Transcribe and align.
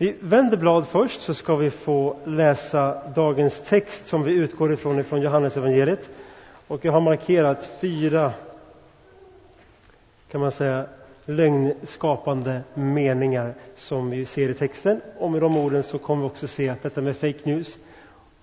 Vi 0.00 0.16
vänder 0.20 0.56
blad 0.56 0.88
först 0.88 1.22
så 1.22 1.34
ska 1.34 1.56
vi 1.56 1.70
få 1.70 2.16
läsa 2.24 3.08
dagens 3.14 3.60
text 3.60 4.06
som 4.06 4.22
vi 4.22 4.32
utgår 4.32 4.72
ifrån 4.72 4.98
ifrån 4.98 5.20
Johannes 5.22 5.56
evangeliet. 5.56 6.08
Och 6.66 6.84
jag 6.84 6.92
har 6.92 7.00
markerat 7.00 7.70
fyra, 7.80 8.32
kan 10.30 10.40
man 10.40 10.52
säga, 10.52 10.86
lögnskapande 11.24 12.60
meningar 12.74 13.54
som 13.76 14.10
vi 14.10 14.26
ser 14.26 14.48
i 14.48 14.54
texten. 14.54 15.00
Och 15.18 15.30
med 15.30 15.40
de 15.40 15.56
orden 15.56 15.82
så 15.82 15.98
kommer 15.98 16.22
vi 16.22 16.28
också 16.28 16.46
se 16.46 16.68
att 16.68 16.82
detta 16.82 17.00
med 17.00 17.16
fake 17.16 17.40
news 17.44 17.78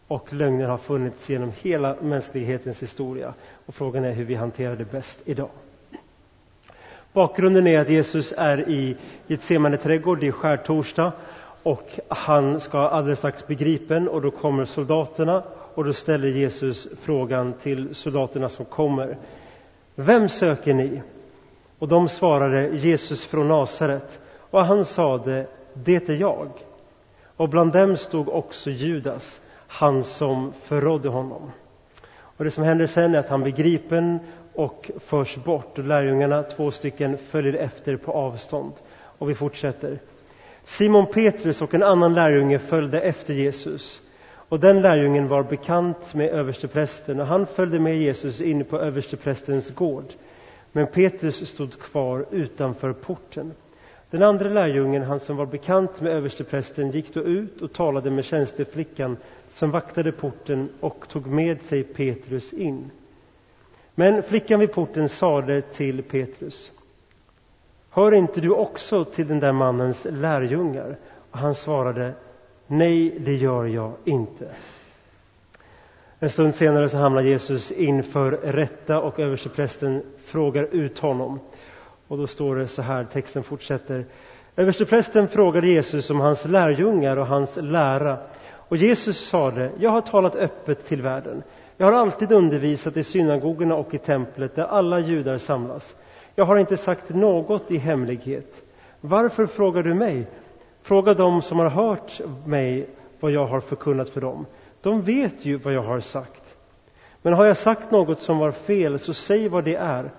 och 0.07 0.33
lögner 0.33 0.67
har 0.67 0.77
funnits 0.77 1.29
genom 1.29 1.51
hela 1.61 1.95
mänsklighetens 2.01 2.81
historia. 2.83 3.33
Och 3.65 3.75
frågan 3.75 4.03
är 4.03 4.11
hur 4.11 4.25
vi 4.25 4.35
hanterar 4.35 4.75
det 4.75 4.91
bäst 4.91 5.19
idag. 5.25 5.49
Bakgrunden 7.13 7.67
är 7.67 7.79
att 7.79 7.89
Jesus 7.89 8.33
är 8.37 8.69
i 8.69 8.95
Getsemane 9.27 9.77
trädgård, 9.77 10.19
det 10.19 10.27
är 10.27 10.31
skärtorsdag 10.31 11.11
och 11.67 11.99
han 12.07 12.59
ska 12.59 12.79
alldeles 12.79 13.19
strax 13.19 13.47
bli 13.47 13.55
gripen 13.55 14.07
och 14.07 14.21
då 14.21 14.31
kommer 14.31 14.65
soldaterna 14.65 15.43
och 15.73 15.83
då 15.83 15.93
ställer 15.93 16.27
Jesus 16.27 16.87
frågan 17.01 17.53
till 17.53 17.95
soldaterna 17.95 18.49
som 18.49 18.65
kommer. 18.65 19.17
Vem 19.95 20.29
söker 20.29 20.73
ni? 20.73 21.01
Och 21.79 21.87
de 21.87 22.09
svarade 22.09 22.67
Jesus 22.67 23.25
från 23.25 23.47
Nasaret 23.47 24.19
och 24.49 24.65
han 24.65 24.85
sade, 24.85 25.47
det 25.73 26.09
är 26.09 26.15
jag. 26.15 26.49
Och 27.37 27.49
bland 27.49 27.71
dem 27.71 27.97
stod 27.97 28.29
också 28.29 28.69
Judas, 28.69 29.41
han 29.67 30.03
som 30.03 30.53
förrådde 30.63 31.09
honom. 31.09 31.51
Och 32.19 32.43
det 32.43 32.51
som 32.51 32.63
händer 32.63 32.87
sen 32.87 33.15
är 33.15 33.19
att 33.19 33.29
han 33.29 33.43
blir 33.43 33.53
gripen 33.53 34.19
och 34.53 34.91
förs 34.99 35.35
bort 35.35 35.77
lärjungarna, 35.77 36.43
två 36.43 36.71
stycken, 36.71 37.17
följer 37.17 37.53
efter 37.53 37.97
på 37.97 38.11
avstånd. 38.11 38.73
Och 39.17 39.29
vi 39.29 39.35
fortsätter. 39.35 39.99
Simon 40.67 41.05
Petrus 41.05 41.61
och 41.61 41.73
en 41.73 41.83
annan 41.83 42.13
lärjunge 42.13 42.59
följde 42.59 43.01
efter 43.01 43.33
Jesus. 43.33 44.01
Och 44.49 44.59
den 44.59 44.81
lärjungen 44.81 45.27
var 45.27 45.43
bekant 45.43 46.13
med 46.13 46.29
översteprästen 46.29 47.19
och 47.19 47.25
han 47.27 47.47
följde 47.47 47.79
med 47.79 47.97
Jesus 47.97 48.41
in 48.41 48.65
på 48.65 48.79
översteprästens 48.79 49.75
gård. 49.75 50.05
Men 50.71 50.87
Petrus 50.87 51.49
stod 51.49 51.79
kvar 51.79 52.25
utanför 52.31 52.93
porten. 52.93 53.51
Den 54.09 54.23
andra 54.23 54.49
lärjungen, 54.49 55.01
han 55.03 55.19
som 55.19 55.37
var 55.37 55.45
bekant 55.45 56.01
med 56.01 56.11
översteprästen, 56.11 56.91
gick 56.91 57.13
då 57.13 57.21
ut 57.21 57.61
och 57.61 57.73
talade 57.73 58.11
med 58.11 58.25
tjänsteflickan 58.25 59.17
som 59.49 59.71
vaktade 59.71 60.11
porten 60.11 60.69
och 60.79 61.05
tog 61.09 61.27
med 61.27 61.61
sig 61.61 61.83
Petrus 61.83 62.53
in. 62.53 62.91
Men 63.95 64.23
flickan 64.23 64.59
vid 64.59 64.71
porten 64.71 65.09
sade 65.09 65.61
till 65.61 66.03
Petrus 66.03 66.71
Hör 67.97 68.13
inte 68.13 68.41
du 68.41 68.49
också 68.49 69.05
till 69.05 69.27
den 69.27 69.39
där 69.39 69.51
mannens 69.51 70.07
lärjungar? 70.09 70.97
Och 71.31 71.39
han 71.39 71.55
svarade 71.55 72.13
Nej, 72.67 73.19
det 73.19 73.35
gör 73.35 73.65
jag 73.65 73.93
inte. 74.05 74.49
En 76.19 76.29
stund 76.29 76.55
senare 76.55 76.89
så 76.89 76.97
hamnar 76.97 77.21
Jesus 77.21 77.71
inför 77.71 78.31
rätta 78.31 78.99
och 78.99 79.19
översteprästen 79.19 80.03
frågar 80.25 80.63
ut 80.63 80.99
honom. 80.99 81.39
Och 82.07 82.17
då 82.17 82.27
står 82.27 82.55
det 82.55 82.67
så 82.67 82.81
här, 82.81 83.03
texten 83.03 83.43
fortsätter. 83.43 84.05
Översteprästen 84.55 85.27
frågade 85.27 85.67
Jesus 85.67 86.09
om 86.09 86.19
hans 86.19 86.45
lärjungar 86.45 87.17
och 87.17 87.27
hans 87.27 87.57
lära. 87.61 88.17
Och 88.53 88.77
Jesus 88.77 89.27
sade, 89.27 89.71
jag 89.79 89.89
har 89.89 90.01
talat 90.01 90.35
öppet 90.35 90.85
till 90.85 91.01
världen. 91.01 91.43
Jag 91.77 91.85
har 91.85 91.93
alltid 91.93 92.31
undervisat 92.31 92.97
i 92.97 93.03
synagogorna 93.03 93.75
och 93.75 93.93
i 93.93 93.97
templet 93.97 94.55
där 94.55 94.63
alla 94.63 94.99
judar 94.99 95.37
samlas. 95.37 95.95
Jag 96.39 96.45
har 96.45 96.57
inte 96.57 96.77
sagt 96.77 97.09
något 97.09 97.71
i 97.71 97.77
hemlighet. 97.77 98.63
Varför 99.01 99.45
frågar 99.45 99.83
du 99.83 99.93
mig? 99.93 100.27
Fråga 100.81 101.13
dem 101.13 101.41
som 101.41 101.59
har 101.59 101.69
hört 101.69 102.21
mig 102.45 102.89
vad 103.19 103.31
jag 103.31 103.45
har 103.45 103.59
förkunnat 103.59 104.09
för 104.09 104.21
dem. 104.21 104.45
De 104.81 105.01
vet 105.01 105.45
ju 105.45 105.57
vad 105.57 105.73
jag 105.73 105.81
har 105.81 105.99
sagt. 105.99 106.55
Men 107.21 107.33
har 107.33 107.45
jag 107.45 107.57
sagt 107.57 107.91
något 107.91 108.21
som 108.21 108.37
var 108.37 108.51
fel, 108.51 108.99
så 108.99 109.13
säg 109.13 109.49
vad 109.49 109.63
det 109.63 109.75
är. 109.75 110.11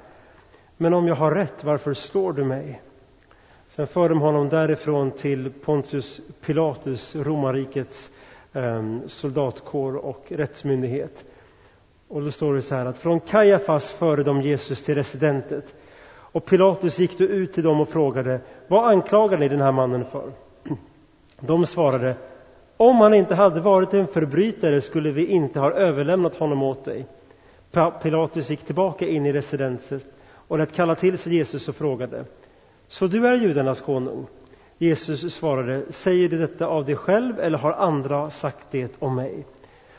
Men 0.76 0.94
om 0.94 1.08
jag 1.08 1.14
har 1.14 1.30
rätt, 1.30 1.64
varför 1.64 1.94
slår 1.94 2.32
du 2.32 2.44
mig? 2.44 2.82
Sen 3.68 3.86
för 3.86 4.08
de 4.08 4.20
honom 4.20 4.48
därifrån 4.48 5.10
till 5.10 5.52
Pontius 5.64 6.20
Pilatus, 6.40 7.16
romarrikets 7.16 8.10
eh, 8.52 8.98
soldatkår 9.06 9.96
och 9.96 10.24
rättsmyndighet. 10.28 11.24
Och 12.08 12.22
då 12.22 12.30
står 12.30 12.54
det 12.54 12.62
så 12.62 12.74
här 12.74 12.86
att 12.86 12.98
från 12.98 13.20
Kajafas 13.20 13.92
förde 13.92 14.22
de 14.22 14.42
Jesus 14.42 14.84
till 14.84 14.94
residentet. 14.94 15.74
Och 16.32 16.44
Pilatus 16.44 16.98
gick 16.98 17.18
då 17.18 17.24
ut 17.24 17.52
till 17.52 17.64
dem 17.64 17.80
och 17.80 17.88
frågade, 17.88 18.40
vad 18.68 18.90
anklagar 18.90 19.38
ni 19.38 19.48
den 19.48 19.60
här 19.60 19.72
mannen 19.72 20.04
för? 20.04 20.32
De 21.40 21.66
svarade, 21.66 22.16
om 22.76 22.96
han 22.96 23.14
inte 23.14 23.34
hade 23.34 23.60
varit 23.60 23.94
en 23.94 24.06
förbrytare 24.06 24.80
skulle 24.80 25.10
vi 25.10 25.26
inte 25.26 25.60
ha 25.60 25.72
överlämnat 25.72 26.34
honom 26.34 26.62
åt 26.62 26.84
dig. 26.84 27.06
Pilatus 28.02 28.50
gick 28.50 28.60
tillbaka 28.60 29.06
in 29.06 29.26
i 29.26 29.32
residenset 29.32 30.06
och 30.48 30.58
lät 30.58 30.72
kalla 30.72 30.94
till 30.94 31.18
sig 31.18 31.34
Jesus 31.34 31.68
och 31.68 31.76
frågade, 31.76 32.24
så 32.88 33.06
du 33.06 33.26
är 33.26 33.34
judarnas 33.34 33.80
konung? 33.80 34.26
Jesus 34.78 35.34
svarade, 35.34 35.82
säger 35.92 36.28
du 36.28 36.38
detta 36.38 36.66
av 36.66 36.84
dig 36.84 36.96
själv 36.96 37.40
eller 37.40 37.58
har 37.58 37.72
andra 37.72 38.30
sagt 38.30 38.66
det 38.70 38.96
om 38.98 39.14
mig? 39.14 39.46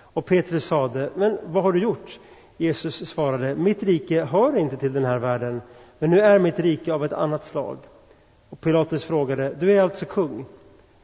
Och 0.01 0.25
Petrus 0.25 0.65
sade, 0.65 1.09
men 1.15 1.37
vad 1.45 1.63
har 1.63 1.71
du 1.71 1.79
gjort? 1.79 2.19
Jesus 2.57 3.09
svarade, 3.09 3.55
mitt 3.55 3.83
rike 3.83 4.23
hör 4.23 4.57
inte 4.57 4.77
till 4.77 4.93
den 4.93 5.05
här 5.05 5.17
världen, 5.17 5.61
men 5.99 6.09
nu 6.09 6.19
är 6.19 6.39
mitt 6.39 6.59
rike 6.59 6.93
av 6.93 7.05
ett 7.05 7.13
annat 7.13 7.45
slag. 7.45 7.77
Och 8.49 8.61
Pilatus 8.61 9.03
frågade, 9.03 9.55
du 9.59 9.71
är 9.77 9.81
alltså 9.81 10.05
kung? 10.05 10.45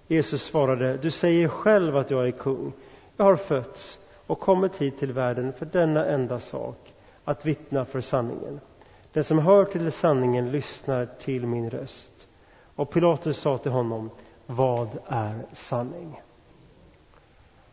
Jesus 0.07 0.43
svarade, 0.43 0.97
du 0.97 1.11
säger 1.11 1.47
själv 1.47 1.97
att 1.97 2.11
jag 2.11 2.27
är 2.27 2.31
kung. 2.31 2.73
Jag 3.17 3.25
har 3.25 3.35
fötts 3.35 3.99
och 4.27 4.39
kommit 4.39 4.75
hit 4.75 4.99
till 4.99 5.13
världen 5.13 5.53
för 5.53 5.65
denna 5.65 6.05
enda 6.05 6.39
sak, 6.39 6.93
att 7.25 7.45
vittna 7.45 7.85
för 7.85 8.01
sanningen. 8.01 8.59
Den 9.13 9.23
som 9.23 9.39
hör 9.39 9.65
till 9.65 9.91
sanningen 9.91 10.51
lyssnar 10.51 11.05
till 11.05 11.47
min 11.47 11.69
röst. 11.69 12.27
Och 12.75 12.89
Pilatus 12.89 13.37
sa 13.37 13.57
till 13.57 13.71
honom, 13.71 14.09
vad 14.45 14.89
är 15.07 15.45
sanning? 15.53 16.21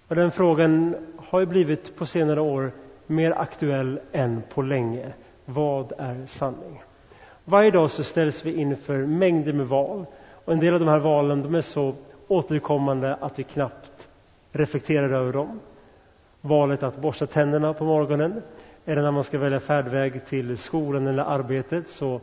Och 0.08 0.14
den 0.14 0.30
frågan 0.30 0.96
har 1.18 1.40
ju 1.40 1.46
blivit 1.46 1.96
på 1.96 2.06
senare 2.06 2.40
år 2.40 2.72
mer 3.06 3.30
aktuell 3.30 4.00
än 4.12 4.42
på 4.54 4.62
länge. 4.62 5.12
Vad 5.44 5.92
är 5.98 6.26
sanning? 6.26 6.82
Varje 7.44 7.70
dag 7.70 7.90
så 7.90 8.04
ställs 8.04 8.46
vi 8.46 8.54
inför 8.54 8.98
mängder 9.06 9.52
med 9.52 9.66
val 9.66 10.06
och 10.44 10.52
en 10.52 10.60
del 10.60 10.74
av 10.74 10.80
de 10.80 10.88
här 10.88 10.98
valen 10.98 11.42
de 11.42 11.54
är 11.54 11.60
så 11.60 11.94
återkommande 12.28 13.14
att 13.14 13.38
vi 13.38 13.42
knappt 13.42 14.08
reflekterar 14.52 15.10
över 15.12 15.32
dem. 15.32 15.60
Valet 16.40 16.82
att 16.82 16.96
borsta 16.96 17.26
tänderna 17.26 17.74
på 17.74 17.84
morgonen 17.84 18.42
eller 18.84 19.02
när 19.02 19.10
man 19.10 19.24
ska 19.24 19.38
välja 19.38 19.60
färdväg 19.60 20.26
till 20.26 20.58
skolan 20.58 21.06
eller 21.06 21.22
arbetet 21.22 21.88
så 21.88 22.20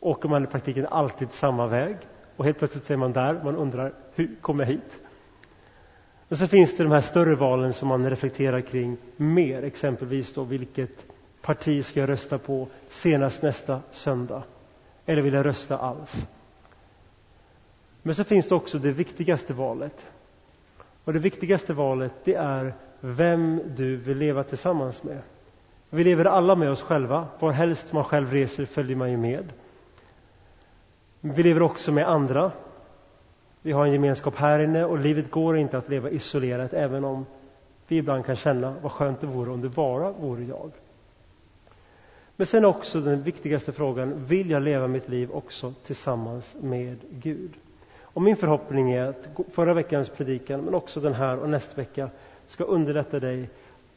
åker 0.00 0.28
man 0.28 0.44
i 0.44 0.46
praktiken 0.46 0.86
alltid 0.86 1.32
samma 1.32 1.66
väg 1.66 1.96
och 2.36 2.44
helt 2.44 2.58
plötsligt 2.58 2.90
är 2.90 2.96
man 2.96 3.12
där. 3.12 3.40
Man 3.44 3.56
undrar 3.56 3.92
hur 4.14 4.30
kom 4.40 4.60
jag 4.60 4.66
hit? 4.66 4.96
Och 6.28 6.36
så 6.36 6.48
finns 6.48 6.76
det 6.76 6.82
de 6.82 6.92
här 6.92 7.00
större 7.00 7.34
valen 7.34 7.72
som 7.72 7.88
man 7.88 8.10
reflekterar 8.10 8.60
kring 8.60 8.96
mer, 9.16 9.62
exempelvis 9.62 10.34
då 10.34 10.44
vilket 10.44 11.06
parti 11.42 11.84
ska 11.84 12.00
jag 12.00 12.08
rösta 12.08 12.38
på 12.38 12.68
senast 12.88 13.42
nästa 13.42 13.80
söndag? 13.90 14.42
Eller 15.06 15.22
vill 15.22 15.34
jag 15.34 15.46
rösta 15.46 15.78
alls? 15.78 16.26
Men 18.02 18.14
så 18.14 18.24
finns 18.24 18.48
det 18.48 18.54
också 18.54 18.78
det 18.78 18.92
viktigaste 18.92 19.52
valet. 19.52 20.06
Och 21.04 21.12
det 21.12 21.18
viktigaste 21.18 21.72
valet 21.72 22.12
det 22.24 22.34
är 22.34 22.74
vem 23.00 23.60
du 23.76 23.96
vill 23.96 24.18
leva 24.18 24.44
tillsammans 24.44 25.02
med. 25.02 25.18
Vi 25.90 26.04
lever 26.04 26.24
alla 26.24 26.54
med 26.54 26.70
oss 26.70 26.82
själva. 26.82 27.26
Var 27.38 27.52
helst 27.52 27.92
man 27.92 28.04
själv 28.04 28.32
reser 28.32 28.64
följer 28.64 28.96
man 28.96 29.10
ju 29.10 29.16
med. 29.16 29.52
Vi 31.20 31.42
lever 31.42 31.62
också 31.62 31.92
med 31.92 32.08
andra. 32.08 32.52
Vi 33.62 33.72
har 33.72 33.86
en 33.86 33.92
gemenskap 33.92 34.36
här 34.36 34.58
inne 34.58 34.84
och 34.84 34.98
livet 34.98 35.30
går 35.30 35.56
inte 35.56 35.78
att 35.78 35.88
leva 35.88 36.10
isolerat 36.10 36.72
även 36.72 37.04
om 37.04 37.26
vi 37.88 37.96
ibland 37.96 38.24
kan 38.24 38.36
känna 38.36 38.74
vad 38.82 38.92
skönt 38.92 39.20
det 39.20 39.26
vore 39.26 39.50
om 39.50 39.60
det 39.60 39.68
bara 39.68 40.12
vore 40.12 40.44
jag. 40.44 40.70
Men 42.38 42.46
sen 42.46 42.64
också 42.64 43.00
den 43.00 43.22
viktigaste 43.22 43.72
frågan, 43.72 44.24
vill 44.24 44.50
jag 44.50 44.62
leva 44.62 44.86
mitt 44.86 45.08
liv 45.08 45.30
också 45.32 45.74
tillsammans 45.82 46.56
med 46.60 46.96
Gud? 47.10 47.50
Och 48.00 48.22
min 48.22 48.36
förhoppning 48.36 48.92
är 48.92 49.02
att 49.02 49.28
förra 49.52 49.74
veckans 49.74 50.08
predikan, 50.08 50.60
men 50.60 50.74
också 50.74 51.00
den 51.00 51.14
här 51.14 51.38
och 51.38 51.50
nästa 51.50 51.76
vecka, 51.76 52.10
ska 52.46 52.64
underlätta 52.64 53.20
dig 53.20 53.50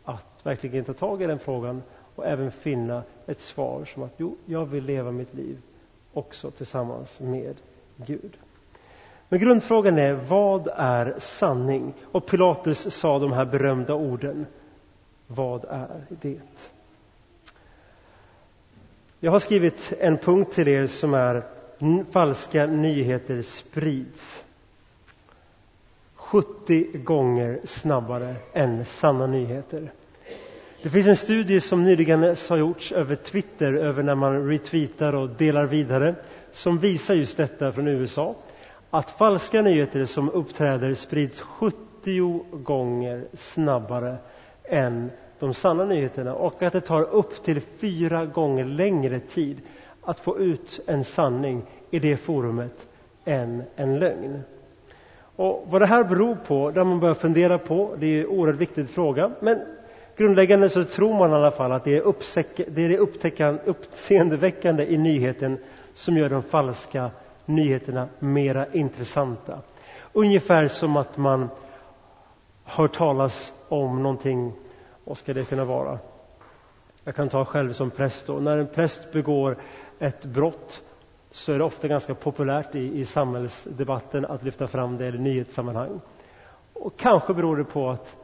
att 0.03 0.39
verkligen 0.43 0.85
ta 0.85 0.93
tag 0.93 1.21
i 1.21 1.25
den 1.25 1.39
frågan 1.39 1.83
och 2.15 2.25
även 2.25 2.51
finna 2.51 3.03
ett 3.25 3.39
svar 3.39 3.85
som 3.85 4.03
att 4.03 4.13
jo, 4.17 4.35
jag 4.45 4.65
vill 4.65 4.85
leva 4.85 5.11
mitt 5.11 5.33
liv 5.33 5.57
också 6.13 6.51
tillsammans 6.51 7.19
med 7.19 7.55
Gud. 7.95 8.37
Men 9.29 9.39
grundfrågan 9.39 9.97
är, 9.97 10.13
vad 10.13 10.67
är 10.75 11.15
sanning? 11.17 11.93
Och 12.03 12.25
Pilatus 12.25 12.93
sa 12.93 13.19
de 13.19 13.31
här 13.31 13.45
berömda 13.45 13.93
orden. 13.93 14.45
Vad 15.27 15.65
är 15.69 16.05
det? 16.21 16.39
Jag 19.23 19.31
har 19.31 19.39
skrivit 19.39 19.93
en 19.99 20.17
punkt 20.17 20.53
till 20.53 20.67
er 20.67 20.85
som 20.87 21.13
är 21.13 21.43
falska 22.11 22.65
nyheter 22.65 23.41
sprids. 23.41 24.43
70 26.15 26.97
gånger 26.97 27.59
snabbare 27.63 28.35
än 28.53 28.85
sanna 28.85 29.27
nyheter. 29.27 29.91
Det 30.83 30.89
finns 30.89 31.07
en 31.07 31.15
studie 31.15 31.59
som 31.59 31.83
nyligen 31.83 32.23
har 32.49 32.57
gjorts 32.57 32.91
över 32.91 33.15
Twitter, 33.15 33.73
över 33.73 34.03
när 34.03 34.15
man 34.15 34.47
retweetar 34.49 35.15
och 35.15 35.29
delar 35.29 35.65
vidare, 35.65 36.15
som 36.51 36.77
visar 36.79 37.13
just 37.13 37.37
detta 37.37 37.71
från 37.71 37.87
USA. 37.87 38.35
Att 38.89 39.11
falska 39.11 39.61
nyheter 39.61 40.05
som 40.05 40.29
uppträder 40.29 40.93
sprids 40.93 41.41
70 41.41 41.75
gånger 42.51 43.25
snabbare 43.33 44.15
än 44.63 45.11
de 45.41 45.53
sanna 45.53 45.85
nyheterna 45.85 46.33
och 46.33 46.63
att 46.63 46.73
det 46.73 46.81
tar 46.81 47.01
upp 47.01 47.43
till 47.43 47.61
fyra 47.61 48.25
gånger 48.25 48.65
längre 48.65 49.19
tid 49.19 49.61
att 50.01 50.19
få 50.19 50.39
ut 50.39 50.79
en 50.87 51.03
sanning 51.03 51.63
i 51.91 51.99
det 51.99 52.17
forumet 52.17 52.87
än 53.25 53.63
en 53.75 53.99
lögn. 53.99 54.41
Och 55.35 55.67
vad 55.69 55.81
det 55.81 55.85
här 55.85 56.03
beror 56.03 56.35
på, 56.35 56.71
det 56.71 56.79
har 56.79 56.85
man 56.85 56.99
börjat 56.99 57.17
fundera 57.17 57.57
på. 57.57 57.95
Det 57.99 58.05
är 58.05 58.19
en 58.19 58.27
oerhört 58.27 58.55
viktig 58.55 58.89
fråga. 58.89 59.31
Men 59.39 59.59
grundläggande 60.17 60.69
så 60.69 60.83
tror 60.83 61.13
man 61.13 61.31
i 61.31 61.33
alla 61.33 61.51
fall 61.51 61.71
att 61.71 61.83
det 61.83 61.97
är, 61.97 62.01
uppsäck, 62.01 62.47
det, 62.67 62.81
är 62.81 62.89
det 62.89 63.59
uppseendeväckande 63.65 64.85
i 64.85 64.97
nyheten 64.97 65.57
som 65.93 66.17
gör 66.17 66.29
de 66.29 66.43
falska 66.43 67.11
nyheterna 67.45 68.07
mera 68.19 68.65
intressanta. 68.71 69.59
Ungefär 70.13 70.67
som 70.67 70.97
att 70.97 71.17
man 71.17 71.49
hör 72.63 72.87
talas 72.87 73.53
om 73.69 74.03
någonting, 74.03 74.53
vad 75.03 75.17
ska 75.17 75.33
det 75.33 75.49
kunna 75.49 75.65
vara? 75.65 75.99
Jag 77.03 77.15
kan 77.15 77.29
ta 77.29 77.45
själv 77.45 77.73
som 77.73 77.91
präst 77.91 78.27
då. 78.27 78.39
När 78.39 78.57
en 78.57 78.67
präst 78.67 79.11
begår 79.11 79.57
ett 79.99 80.25
brott 80.25 80.81
så 81.31 81.53
är 81.53 81.57
det 81.57 81.63
ofta 81.63 81.87
ganska 81.87 82.15
populärt 82.15 82.75
i, 82.75 82.99
i 82.99 83.05
samhällsdebatten 83.05 84.25
att 84.25 84.43
lyfta 84.43 84.67
fram 84.67 84.97
det 84.97 85.07
i 85.07 85.11
nyhetssammanhang. 85.11 86.01
Och 86.73 86.97
kanske 86.97 87.33
beror 87.33 87.57
det 87.57 87.63
på 87.63 87.89
att 87.89 88.17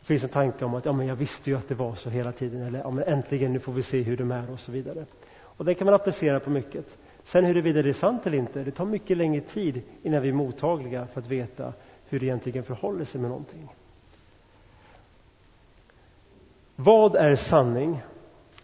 det 0.00 0.06
finns 0.06 0.24
en 0.24 0.28
tanke 0.28 0.64
om 0.64 0.74
att 0.74 0.84
ja, 0.84 0.92
men 0.92 1.06
jag 1.06 1.16
visste 1.16 1.50
ju 1.50 1.56
att 1.56 1.68
det 1.68 1.74
var 1.74 1.94
så 1.94 2.10
hela 2.10 2.32
tiden, 2.32 2.62
eller 2.62 2.78
ja, 2.78 2.90
men 2.90 3.04
äntligen, 3.04 3.52
nu 3.52 3.58
får 3.58 3.72
vi 3.72 3.82
se 3.82 4.02
hur 4.02 4.16
de 4.16 4.30
är 4.32 4.50
och 4.50 4.60
så 4.60 4.72
vidare. 4.72 5.06
Och 5.42 5.64
det 5.64 5.74
kan 5.74 5.84
man 5.84 5.94
applicera 5.94 6.40
på 6.40 6.50
mycket. 6.50 6.98
Sen 7.22 7.44
huruvida 7.44 7.82
det 7.82 7.88
är 7.88 7.92
sant 7.92 8.26
eller 8.26 8.38
inte, 8.38 8.64
det 8.64 8.70
tar 8.70 8.84
mycket 8.84 9.16
längre 9.16 9.40
tid 9.40 9.82
innan 10.02 10.22
vi 10.22 10.28
är 10.28 10.32
mottagliga 10.32 11.06
för 11.06 11.20
att 11.20 11.26
veta 11.26 11.72
hur 12.08 12.20
det 12.20 12.26
egentligen 12.26 12.64
förhåller 12.64 13.04
sig 13.04 13.20
med 13.20 13.30
någonting. 13.30 13.68
Vad 16.76 17.16
är 17.16 17.34
sanning? 17.34 18.02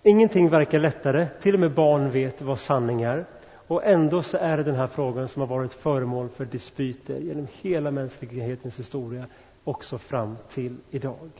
Ingenting 0.03 0.49
verkar 0.49 0.79
lättare, 0.79 1.27
till 1.41 1.55
och 1.55 1.61
med 1.61 1.75
barn 1.75 2.11
vet 2.11 2.43
vad 2.43 2.59
sanning 2.59 3.03
är. 3.03 3.25
Och 3.67 3.85
ändå 3.85 4.23
så 4.23 4.37
är 4.37 4.57
det 4.57 4.63
den 4.63 4.75
här 4.75 4.87
frågan 4.87 5.29
som 5.29 5.41
har 5.41 5.47
varit 5.47 5.73
föremål 5.73 6.29
för 6.29 6.45
dispyter 6.45 7.19
genom 7.19 7.47
hela 7.53 7.91
mänsklighetens 7.91 8.79
historia, 8.79 9.27
också 9.65 9.99
fram 9.99 10.37
till 10.49 10.77
idag. 10.91 11.31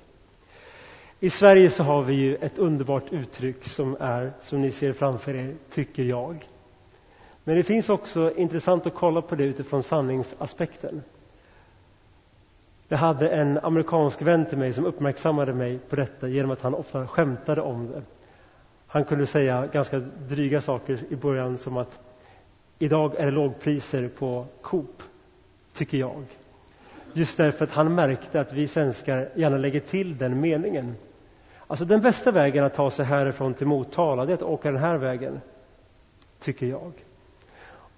I 1.21 1.31
Sverige 1.31 1.71
så 1.71 1.83
har 1.83 2.03
vi 2.03 2.15
ju 2.15 2.37
ett 2.37 2.59
underbart 2.59 3.13
uttryck 3.13 3.65
som 3.65 3.97
är, 4.01 4.33
som 4.43 4.63
ni 4.63 4.71
ser 4.71 4.93
framför 4.93 5.35
er, 5.35 5.55
tycker 5.71 6.03
jag. 6.03 6.49
Men 7.45 7.57
det 7.57 7.63
finns 7.63 7.89
också 7.89 8.33
intressant 8.37 8.87
att 8.87 8.95
kolla 8.95 9.23
på 9.23 9.35
det 9.35 9.45
utifrån 9.45 9.83
sanningsaspekten. 9.83 11.03
Jag 12.91 12.99
hade 12.99 13.29
en 13.29 13.59
amerikansk 13.59 14.23
vän 14.23 14.47
till 14.47 14.59
mig 14.59 14.73
som 14.73 14.87
uppmärksammade 14.87 15.53
mig 15.53 15.79
på 15.79 15.97
detta 15.97 16.29
genom 16.29 16.51
att 16.51 16.63
han 16.63 16.75
ofta 16.75 17.07
skämtade 17.07 17.61
om 17.61 17.89
det. 17.89 18.03
Han 18.87 19.05
kunde 19.05 19.27
säga 19.27 19.67
ganska 19.73 19.99
dryga 20.29 20.61
saker 20.61 20.99
i 21.11 21.17
början 21.17 21.59
som 21.59 21.77
att 21.77 21.99
idag 22.79 23.15
är 23.19 23.25
det 23.27 23.31
lågpriser 23.33 24.09
på 24.09 24.47
Coop, 24.63 25.03
tycker 25.75 25.99
jag. 25.99 26.25
Just 27.13 27.37
därför 27.37 27.65
att 27.65 27.71
han 27.71 27.95
märkte 27.95 28.41
att 28.41 28.53
vi 28.53 28.67
svenskar 28.67 29.29
gärna 29.35 29.57
lägger 29.59 29.81
till 29.81 30.19
den 30.19 30.41
meningen. 30.41 30.95
Alltså 31.67 31.85
den 31.85 32.01
bästa 32.01 32.31
vägen 32.31 32.65
att 32.65 32.75
ta 32.75 32.91
sig 32.91 33.05
härifrån 33.05 33.55
till 33.55 33.67
Motala, 33.67 34.25
det 34.27 34.33
är 34.33 34.35
att 34.35 34.43
åka 34.43 34.71
den 34.71 34.81
här 34.81 34.97
vägen, 34.97 35.41
tycker 36.41 36.67
jag. 36.67 36.93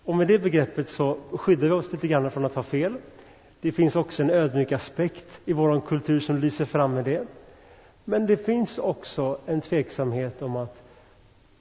Och 0.05 0.17
med 0.17 0.29
det 0.29 0.39
begreppet 0.39 0.89
så 0.89 1.17
skyddar 1.33 1.67
vi 1.67 1.73
oss 1.73 1.93
lite 1.93 2.09
grann 2.09 2.31
från 2.31 2.45
att 2.45 2.55
ha 2.55 2.63
fel. 2.63 2.95
Det 3.61 3.73
finns 3.73 3.97
också 3.97 4.23
en 4.23 4.31
ödmjuk 4.31 4.73
aspekt 4.73 5.41
i 5.45 5.53
vår 5.53 5.81
kultur 5.81 6.21
som 6.21 6.37
lyser 6.39 6.65
fram 6.65 6.95
med 6.95 7.05
det. 7.05 7.27
Men 8.05 8.27
det 8.27 8.37
finns 8.37 8.79
också 8.79 9.39
en 9.47 9.61
tveksamhet 9.61 10.43
om 10.43 10.57
att 10.57 10.77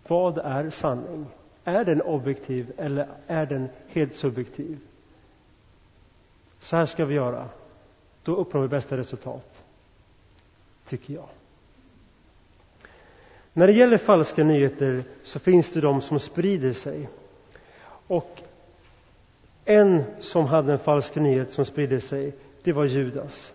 vad 0.07 0.37
är 0.37 0.69
sanning? 0.69 1.25
Är 1.63 1.85
den 1.85 2.01
objektiv 2.01 2.71
eller 2.77 3.07
är 3.27 3.45
den 3.45 3.69
helt 3.87 4.15
subjektiv? 4.15 4.79
Så 6.59 6.75
här 6.75 6.85
ska 6.85 7.05
vi 7.05 7.15
göra. 7.15 7.49
Då 8.23 8.35
uppnår 8.35 8.61
vi 8.61 8.67
bästa 8.67 8.97
resultat, 8.97 9.63
tycker 10.87 11.13
jag. 11.13 11.27
När 13.53 13.67
det 13.67 13.73
gäller 13.73 13.97
falska 13.97 14.43
nyheter 14.43 15.03
så 15.23 15.39
finns 15.39 15.73
det 15.73 15.81
de 15.81 16.01
som 16.01 16.19
sprider 16.19 16.71
sig. 16.71 17.09
Och 18.07 18.41
en 19.69 20.03
som 20.19 20.45
hade 20.45 20.71
en 20.73 20.79
falsk 20.79 21.15
nyhet 21.15 21.51
som 21.51 21.65
spridde 21.65 22.01
sig, 22.01 22.33
det 22.63 22.73
var 22.73 22.85
Judas. 22.85 23.53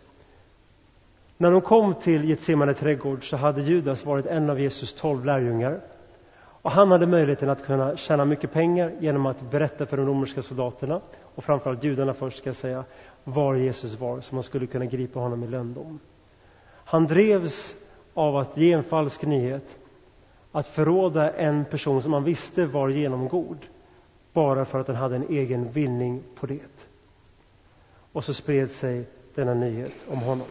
När 1.36 1.50
de 1.50 1.60
kom 1.60 1.94
till 1.94 2.28
Getsemane 2.28 2.74
trädgård 2.74 3.30
så 3.30 3.36
hade 3.36 3.62
Judas 3.62 4.04
varit 4.04 4.26
en 4.26 4.50
av 4.50 4.60
Jesus 4.60 4.94
tolv 4.94 5.24
lärjungar. 5.24 5.80
Och 6.36 6.70
han 6.70 6.90
hade 6.90 7.06
möjligheten 7.06 7.50
att 7.50 7.64
kunna 7.64 7.96
tjäna 7.96 8.24
mycket 8.24 8.52
pengar 8.52 8.92
genom 9.00 9.26
att 9.26 9.50
berätta 9.50 9.86
för 9.86 9.96
de 9.96 10.06
romerska 10.06 10.42
soldaterna, 10.42 11.00
och 11.34 11.44
framförallt 11.44 11.84
judarna 11.84 12.14
först 12.14 12.38
ska 12.38 12.48
jag 12.48 12.56
säga, 12.56 12.84
var 13.24 13.54
Jesus 13.54 14.00
var, 14.00 14.20
så 14.20 14.34
man 14.34 14.44
skulle 14.44 14.66
kunna 14.66 14.84
gripa 14.84 15.20
honom 15.20 15.44
i 15.44 15.46
löndom. 15.46 15.98
Han 16.84 17.06
drevs 17.06 17.74
av 18.14 18.36
att 18.36 18.56
ge 18.56 18.72
en 18.72 18.84
falsk 18.84 19.22
nyhet, 19.22 19.78
att 20.52 20.66
förråda 20.66 21.30
en 21.30 21.64
person 21.64 22.02
som 22.02 22.12
han 22.12 22.24
visste 22.24 22.66
var 22.66 22.88
genomgod, 22.88 23.58
bara 24.34 24.64
för 24.64 24.80
att 24.80 24.86
den 24.86 24.96
hade 24.96 25.16
en 25.16 25.28
egen 25.28 25.70
vinning 25.70 26.22
på 26.34 26.46
det. 26.46 26.60
Och 28.12 28.24
så 28.24 28.34
spred 28.34 28.70
sig 28.70 29.04
denna 29.34 29.54
nyhet 29.54 29.92
om 30.08 30.18
honom. 30.18 30.46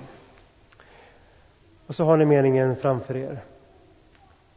Och 1.87 1.95
så 1.95 2.03
har 2.03 2.17
ni 2.17 2.25
meningen 2.25 2.75
framför 2.75 3.17
er. 3.17 3.39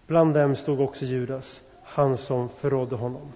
Bland 0.06 0.34
dem 0.34 0.56
stod 0.56 0.80
också 0.80 1.04
Judas, 1.04 1.62
han 1.82 2.16
som 2.16 2.48
förrådde 2.48 2.96
honom. 2.96 3.32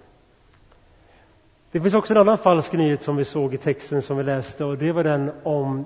Det 1.71 1.81
finns 1.81 1.95
också 1.95 2.15
en 2.15 2.21
annan 2.21 2.39
falsk 2.39 2.73
nyhet 2.73 3.03
som 3.03 3.17
vi 3.17 3.25
såg 3.25 3.55
i 3.55 3.57
texten 3.57 4.03
som 4.03 4.17
vi 4.17 4.23
läste 4.23 4.65
och 4.65 4.79
det 4.79 4.93
var 4.93 5.05
den 5.05 5.31
om 5.43 5.85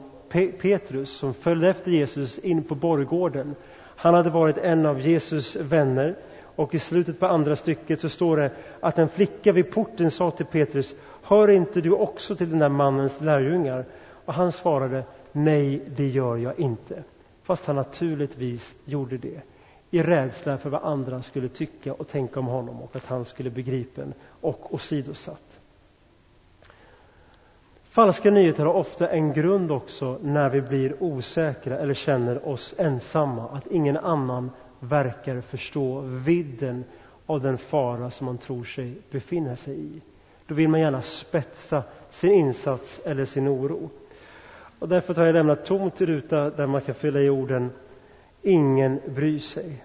Petrus 0.61 1.11
som 1.11 1.35
följde 1.35 1.69
efter 1.69 1.90
Jesus 1.90 2.38
in 2.38 2.62
på 2.62 2.75
borggården. 2.75 3.55
Han 3.97 4.14
hade 4.14 4.31
varit 4.31 4.59
en 4.59 4.87
av 4.87 5.00
Jesus 5.00 5.57
vänner 5.57 6.17
och 6.56 6.75
i 6.75 6.78
slutet 6.78 7.20
på 7.20 7.26
andra 7.26 7.56
stycket 7.56 8.00
så 8.00 8.08
står 8.08 8.37
det 8.37 8.50
att 8.80 8.99
en 8.99 9.08
flicka 9.08 9.52
vid 9.52 9.70
porten 9.70 10.11
sa 10.11 10.30
till 10.30 10.46
Petrus 10.46 10.94
Hör 11.23 11.49
inte 11.49 11.80
du 11.80 11.90
också 11.90 12.37
till 12.37 12.50
den 12.50 12.58
där 12.58 12.68
mannens 12.68 13.20
lärjungar? 13.20 13.84
Och 14.25 14.34
han 14.34 14.52
svarade 14.52 15.04
Nej, 15.32 15.82
det 15.96 16.06
gör 16.06 16.37
jag 16.37 16.58
inte. 16.58 17.02
Fast 17.42 17.66
han 17.66 17.76
naturligtvis 17.76 18.75
gjorde 18.84 19.18
det 19.18 19.40
i 19.90 20.02
rädsla 20.02 20.58
för 20.58 20.70
vad 20.70 20.82
andra 20.82 21.23
skulle 21.23 21.49
tycka 21.49 21.92
och 21.92 22.08
tänka 22.08 22.40
om 22.40 22.46
honom 22.46 22.82
och 22.82 22.96
att 22.96 23.06
han 23.06 23.25
skulle 23.25 23.50
begripen 23.50 24.14
och 24.40 24.75
åsidosatt. 24.75 25.61
Falska 27.94 28.30
nyheter 28.30 28.64
har 28.64 28.75
ofta 28.75 29.08
en 29.08 29.32
grund 29.32 29.73
också 29.73 30.18
när 30.23 30.50
vi 30.50 30.61
blir 30.61 31.02
osäkra 31.02 31.78
eller 31.78 31.94
känner 31.94 32.49
oss 32.49 32.75
ensamma, 32.78 33.49
att 33.49 33.66
ingen 33.66 33.96
annan 33.96 34.50
verkar 34.88 35.41
förstå 35.41 36.00
vidden 36.00 36.85
av 37.26 37.41
den 37.41 37.59
fara 37.59 38.11
som 38.11 38.25
man 38.25 38.38
tror 38.38 38.64
sig 38.64 38.95
befinna 39.11 39.57
sig 39.57 39.81
i. 39.81 40.00
Då 40.47 40.55
vill 40.55 40.69
man 40.69 40.81
gärna 40.81 41.03
spetsa 41.03 41.83
sin 42.11 42.33
insats 42.33 43.00
eller 43.05 43.25
sin 43.25 43.49
oro. 43.49 43.91
Och 44.79 44.88
därför 44.88 45.14
har 45.14 45.25
jag 45.25 45.33
lämnat 45.33 45.64
tomt 45.64 46.00
i 46.00 46.07
ruta 46.07 46.50
där 46.50 46.67
man 46.67 46.81
kan 46.81 46.95
fylla 46.95 47.21
i 47.21 47.31
orden 47.31 47.71
Ingen 48.47 49.00
bryr 49.07 49.38
sig. 49.38 49.85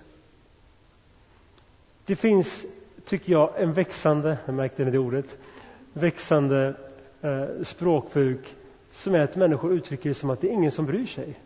Det 2.05 2.15
finns, 2.15 2.65
tycker 3.05 3.31
jag, 3.31 3.61
en 3.61 3.73
växande, 3.73 4.37
jag 4.45 4.55
märkte 4.55 4.83
det 4.83 4.97
ordet, 4.97 5.37
växande 5.93 6.73
eh, 7.21 7.45
språkbruk 7.63 8.55
som 8.91 9.15
är 9.15 9.19
att 9.19 9.35
människor 9.35 9.73
uttrycker 9.73 10.09
det 10.09 10.15
som 10.15 10.29
att 10.29 10.41
det 10.41 10.47
är 10.47 10.51
ingen 10.51 10.71
som 10.71 10.85
bryr 10.85 11.05
sig. 11.05 11.39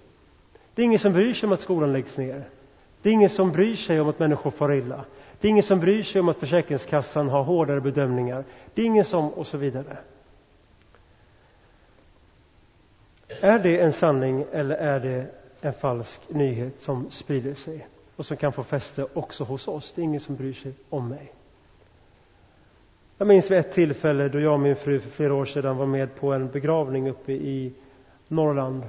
Det 0.75 0.81
är 0.81 0.85
ingen 0.85 0.99
som 0.99 1.13
bryr 1.13 1.33
sig 1.33 1.47
om 1.47 1.53
att 1.53 1.61
skolan 1.61 1.93
läggs 1.93 2.17
ner. 2.17 2.43
Det 3.03 3.09
är 3.09 3.13
ingen 3.13 3.29
som 3.29 3.51
bryr 3.51 3.75
sig 3.75 4.01
om 4.01 4.09
att 4.09 4.19
människor 4.19 4.51
far 4.51 4.73
illa. 4.73 5.05
Det 5.41 5.47
är 5.47 5.49
ingen 5.49 5.63
som 5.63 5.79
bryr 5.79 6.03
sig 6.03 6.21
om 6.21 6.29
att 6.29 6.37
Försäkringskassan 6.37 7.29
har 7.29 7.43
hårdare 7.43 7.81
bedömningar. 7.81 8.43
Det 8.73 8.81
är 8.81 8.85
ingen 8.85 9.05
som, 9.05 9.29
och 9.29 9.47
så 9.47 9.57
vidare. 9.57 9.97
Är 13.41 13.59
det 13.59 13.79
en 13.81 13.93
sanning 13.93 14.45
eller 14.51 14.75
är 14.75 14.99
det 14.99 15.25
en 15.61 15.73
falsk 15.73 16.21
nyhet 16.29 16.81
som 16.81 17.11
sprider 17.11 17.55
sig 17.55 17.87
och 18.15 18.25
som 18.25 18.37
kan 18.37 18.53
få 18.53 18.63
fäste 18.63 19.05
också 19.13 19.43
hos 19.43 19.67
oss? 19.67 19.93
Det 19.95 20.01
är 20.01 20.03
ingen 20.03 20.19
som 20.19 20.35
bryr 20.35 20.53
sig 20.53 20.73
om 20.89 21.07
mig. 21.09 21.33
Jag 23.17 23.27
minns 23.27 23.51
vid 23.51 23.57
ett 23.57 23.71
tillfälle 23.71 24.29
då 24.29 24.39
jag 24.39 24.53
och 24.53 24.59
min 24.59 24.75
fru 24.75 24.99
för 24.99 25.09
flera 25.09 25.33
år 25.33 25.45
sedan 25.45 25.77
var 25.77 25.85
med 25.85 26.15
på 26.15 26.33
en 26.33 26.47
begravning 26.47 27.09
uppe 27.09 27.31
i 27.31 27.73
Norrland 28.27 28.83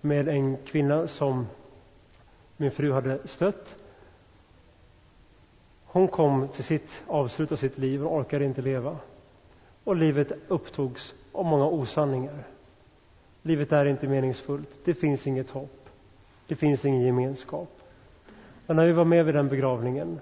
med 0.00 0.28
en 0.28 0.56
kvinna 0.56 1.06
som 1.06 1.46
min 2.60 2.70
fru 2.70 2.92
hade 2.92 3.18
stött. 3.28 3.76
Hon 5.84 6.08
kom 6.08 6.48
till 6.48 6.64
sitt 6.64 7.02
avslut 7.06 7.52
av 7.52 7.56
sitt 7.56 7.78
liv 7.78 8.06
och 8.06 8.16
orkade 8.16 8.44
inte 8.44 8.62
leva. 8.62 8.96
Och 9.84 9.96
livet 9.96 10.32
upptogs 10.48 11.14
av 11.32 11.44
många 11.44 11.66
osanningar. 11.66 12.44
Livet 13.42 13.72
är 13.72 13.84
inte 13.84 14.08
meningsfullt. 14.08 14.80
Det 14.84 14.94
finns 14.94 15.26
inget 15.26 15.50
hopp. 15.50 15.88
Det 16.46 16.56
finns 16.56 16.84
ingen 16.84 17.00
gemenskap. 17.00 17.68
Men 18.66 18.76
när 18.76 18.86
vi 18.86 18.92
var 18.92 19.04
med 19.04 19.24
vid 19.24 19.34
den 19.34 19.48
begravningen 19.48 20.20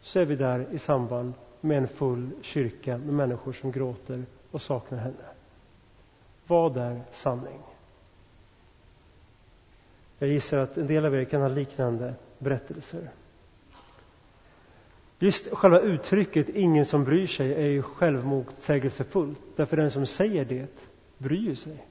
så 0.00 0.20
är 0.20 0.24
vi 0.24 0.36
där 0.36 0.66
i 0.72 0.78
samband 0.78 1.32
med 1.60 1.78
en 1.78 1.88
full 1.88 2.30
kyrka 2.42 2.98
med 2.98 3.14
människor 3.14 3.52
som 3.52 3.72
gråter 3.72 4.24
och 4.50 4.62
saknar 4.62 4.98
henne. 4.98 5.14
Vad 6.46 6.76
är 6.76 7.00
sanning? 7.10 7.60
Jag 10.20 10.28
gissar 10.28 10.58
att 10.58 10.76
en 10.76 10.86
del 10.86 11.04
av 11.04 11.14
er 11.14 11.24
kan 11.24 11.40
ha 11.40 11.48
liknande 11.48 12.14
berättelser. 12.38 13.10
Just 15.18 15.50
själva 15.52 15.80
uttrycket 15.80 16.48
”ingen 16.48 16.86
som 16.86 17.04
bryr 17.04 17.26
sig” 17.26 17.54
är 17.54 17.66
ju 17.68 17.82
självmotsägelsefullt, 17.82 19.40
därför 19.56 19.76
den 19.76 19.90
som 19.90 20.06
säger 20.06 20.44
det 20.44 20.66
bryr 21.18 21.54
sig. 21.54 21.84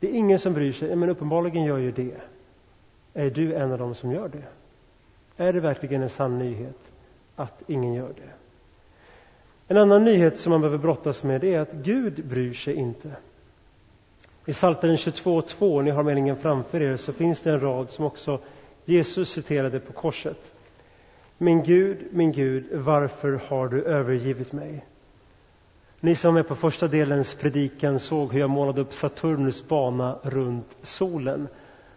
Det 0.00 0.06
är 0.10 0.12
ingen 0.14 0.38
som 0.38 0.52
bryr 0.54 0.72
sig, 0.72 0.96
men 0.96 1.08
uppenbarligen 1.08 1.64
gör 1.64 1.78
ju 1.78 1.92
det. 1.92 2.20
Är 3.14 3.30
du 3.30 3.54
en 3.54 3.72
av 3.72 3.78
dem 3.78 3.94
som 3.94 4.12
gör 4.12 4.28
det? 4.28 4.44
Är 5.44 5.52
det 5.52 5.60
verkligen 5.60 6.02
en 6.02 6.08
sann 6.08 6.38
nyhet 6.38 6.78
att 7.36 7.62
ingen 7.66 7.94
gör 7.94 8.12
det? 8.16 8.30
En 9.68 9.76
annan 9.76 10.04
nyhet 10.04 10.38
som 10.38 10.50
man 10.50 10.60
behöver 10.60 10.78
brottas 10.78 11.24
med 11.24 11.44
är 11.44 11.60
att 11.60 11.72
Gud 11.72 12.26
bryr 12.26 12.54
sig 12.54 12.74
inte. 12.74 13.16
I 14.46 14.52
Psaltaren 14.52 14.96
22.2, 14.96 15.82
ni 15.82 15.90
har 15.90 16.02
meningen 16.02 16.36
framför 16.36 16.82
er, 16.82 16.96
så 16.96 17.12
finns 17.12 17.40
det 17.40 17.50
en 17.52 17.60
rad 17.60 17.90
som 17.90 18.04
också 18.04 18.38
Jesus 18.84 19.30
citerade 19.30 19.80
på 19.80 19.92
korset. 19.92 20.52
Min 21.38 21.62
Gud, 21.62 21.98
min 22.10 22.32
Gud, 22.32 22.64
varför 22.72 23.40
har 23.48 23.68
du 23.68 23.82
övergivit 23.82 24.52
mig? 24.52 24.84
Ni 26.00 26.14
som 26.14 26.36
är 26.36 26.42
på 26.42 26.54
första 26.54 26.88
delens 26.88 27.34
predikan 27.34 28.00
såg 28.00 28.32
hur 28.32 28.40
jag 28.40 28.50
målade 28.50 28.80
upp 28.80 28.92
Saturnus 28.92 29.68
bana 29.68 30.18
runt 30.22 30.76
solen 30.82 31.48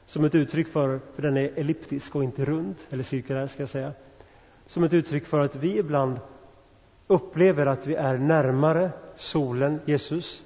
som 0.06 0.26
ett 0.26 0.36
uttryck 0.36 0.68
för, 0.68 1.00
för 1.16 1.22
den 1.22 1.38
är 1.38 1.52
elliptisk 1.56 2.16
och 2.16 2.24
inte 2.24 2.46
rund, 2.46 2.76
eller 2.90 3.04
cirkulär 3.04 3.48
ska 3.48 3.62
jag 3.62 3.70
säga, 3.70 3.94
som 4.68 4.84
ett 4.84 4.94
uttryck 4.94 5.26
för 5.26 5.40
att 5.40 5.56
vi 5.56 5.78
ibland 5.78 6.20
upplever 7.08 7.66
att 7.66 7.88
vi 7.88 7.96
är 7.96 8.18
närmare 8.18 8.92
solen, 9.16 9.80
Jesus, 9.86 10.44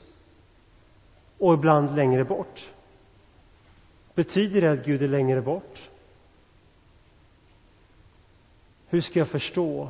och 1.42 1.54
ibland 1.54 1.96
längre 1.96 2.24
bort. 2.24 2.72
Betyder 4.16 4.62
det 4.62 4.72
att 4.72 4.86
Gud 4.86 5.02
är 5.02 5.08
längre 5.08 5.42
bort? 5.42 5.90
Hur 8.88 9.02
ska 9.02 9.20
jag 9.20 9.28
förstå 9.28 9.90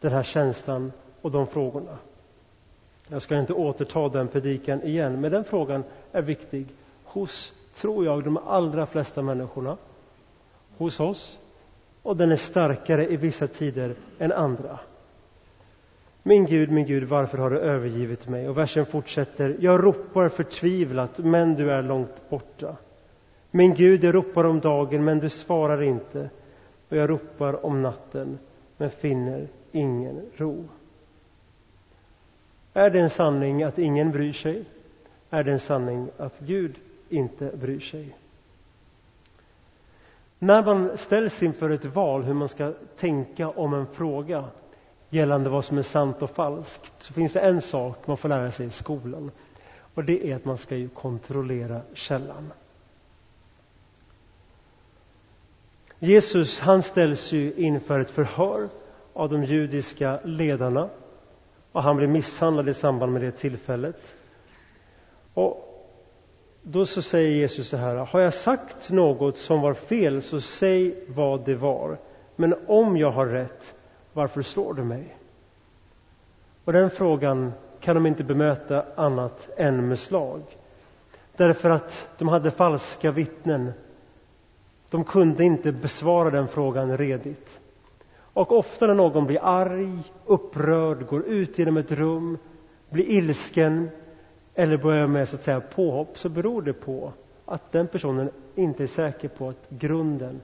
den 0.00 0.12
här 0.12 0.22
känslan 0.22 0.92
och 1.22 1.30
de 1.30 1.46
frågorna? 1.46 1.98
Jag 3.08 3.22
ska 3.22 3.38
inte 3.38 3.52
återta 3.52 4.08
den 4.08 4.28
predikan 4.28 4.82
igen, 4.82 5.20
men 5.20 5.32
den 5.32 5.44
frågan 5.44 5.84
är 6.12 6.22
viktig 6.22 6.66
hos, 7.04 7.52
tror 7.74 8.04
jag, 8.04 8.24
de 8.24 8.36
allra 8.36 8.86
flesta 8.86 9.22
människorna. 9.22 9.76
Hos 10.78 11.00
oss. 11.00 11.38
Och 12.02 12.16
den 12.16 12.32
är 12.32 12.36
starkare 12.36 13.08
i 13.08 13.16
vissa 13.16 13.46
tider 13.46 13.94
än 14.18 14.32
andra. 14.32 14.78
Min 16.30 16.46
Gud, 16.46 16.70
min 16.70 16.86
Gud, 16.86 17.02
varför 17.02 17.38
har 17.38 17.50
du 17.50 17.58
övergivit 17.58 18.28
mig? 18.28 18.48
Och 18.48 18.58
versen 18.58 18.86
fortsätter. 18.86 19.56
Jag 19.60 19.84
ropar 19.84 20.28
förtvivlat, 20.28 21.18
men 21.18 21.54
du 21.54 21.70
är 21.70 21.82
långt 21.82 22.28
borta. 22.28 22.76
Min 23.50 23.74
Gud, 23.74 24.04
jag 24.04 24.14
ropar 24.14 24.44
om 24.44 24.60
dagen, 24.60 25.04
men 25.04 25.18
du 25.18 25.28
svarar 25.28 25.82
inte. 25.82 26.30
Och 26.88 26.96
jag 26.96 27.10
ropar 27.10 27.66
om 27.66 27.82
natten, 27.82 28.38
men 28.76 28.90
finner 28.90 29.48
ingen 29.72 30.22
ro. 30.36 30.68
Är 32.72 32.90
det 32.90 33.00
en 33.00 33.10
sanning 33.10 33.62
att 33.62 33.78
ingen 33.78 34.10
bryr 34.10 34.32
sig? 34.32 34.64
Är 35.30 35.44
det 35.44 35.52
en 35.52 35.60
sanning 35.60 36.08
att 36.16 36.38
Gud 36.38 36.74
inte 37.08 37.50
bryr 37.56 37.80
sig? 37.80 38.16
När 40.38 40.62
man 40.62 40.98
ställs 40.98 41.42
inför 41.42 41.70
ett 41.70 41.84
val 41.84 42.22
hur 42.22 42.34
man 42.34 42.48
ska 42.48 42.72
tänka 42.96 43.48
om 43.48 43.74
en 43.74 43.86
fråga 43.86 44.44
gällande 45.10 45.50
vad 45.50 45.64
som 45.64 45.78
är 45.78 45.82
sant 45.82 46.22
och 46.22 46.30
falskt 46.30 46.92
så 47.02 47.12
finns 47.12 47.32
det 47.32 47.40
en 47.40 47.62
sak 47.62 48.06
man 48.06 48.16
får 48.16 48.28
lära 48.28 48.50
sig 48.50 48.66
i 48.66 48.70
skolan 48.70 49.30
och 49.94 50.04
det 50.04 50.30
är 50.30 50.36
att 50.36 50.44
man 50.44 50.58
ska 50.58 50.76
ju 50.76 50.88
kontrollera 50.88 51.80
källan. 51.94 52.52
Jesus 55.98 56.60
han 56.60 56.82
ställs 56.82 57.32
ju 57.32 57.52
inför 57.54 58.00
ett 58.00 58.10
förhör 58.10 58.68
av 59.12 59.28
de 59.28 59.44
judiska 59.44 60.20
ledarna 60.24 60.88
och 61.72 61.82
han 61.82 61.96
blir 61.96 62.06
misshandlad 62.06 62.68
i 62.68 62.74
samband 62.74 63.12
med 63.12 63.22
det 63.22 63.32
tillfället. 63.32 64.14
Och 65.34 65.66
då 66.62 66.86
så 66.86 67.02
säger 67.02 67.30
Jesus 67.30 67.68
så 67.68 67.76
här, 67.76 67.94
har 67.94 68.20
jag 68.20 68.34
sagt 68.34 68.90
något 68.90 69.38
som 69.38 69.60
var 69.60 69.74
fel 69.74 70.22
så 70.22 70.40
säg 70.40 70.94
vad 71.08 71.44
det 71.44 71.54
var. 71.54 71.98
Men 72.36 72.54
om 72.66 72.96
jag 72.96 73.10
har 73.10 73.26
rätt, 73.26 73.74
varför 74.12 74.42
slår 74.42 74.74
du 74.74 74.84
mig? 74.84 75.16
Och 76.64 76.72
den 76.72 76.90
frågan 76.90 77.52
kan 77.80 77.94
de 77.94 78.06
inte 78.06 78.24
bemöta 78.24 78.84
annat 78.94 79.48
än 79.56 79.88
med 79.88 79.98
slag. 79.98 80.42
Därför 81.36 81.70
att 81.70 82.08
de 82.18 82.28
hade 82.28 82.50
falska 82.50 83.10
vittnen. 83.10 83.72
De 84.90 85.04
kunde 85.04 85.44
inte 85.44 85.72
besvara 85.72 86.30
den 86.30 86.48
frågan 86.48 86.98
redigt. 86.98 87.60
Och 88.32 88.52
ofta 88.52 88.86
när 88.86 88.94
någon 88.94 89.26
blir 89.26 89.44
arg, 89.44 89.98
upprörd, 90.26 91.06
går 91.06 91.22
ut 91.24 91.58
genom 91.58 91.76
ett 91.76 91.92
rum, 91.92 92.38
blir 92.90 93.04
ilsken 93.04 93.90
eller 94.54 94.76
börjar 94.76 95.06
med 95.06 95.28
så 95.28 95.36
att 95.36 95.42
säga 95.42 95.60
påhopp 95.60 96.18
så 96.18 96.28
beror 96.28 96.62
det 96.62 96.72
på 96.72 97.12
att 97.44 97.72
den 97.72 97.86
personen 97.86 98.30
inte 98.54 98.82
är 98.82 98.86
säker 98.86 99.28
på 99.28 99.48
att 99.48 99.66
grunden 99.68 100.40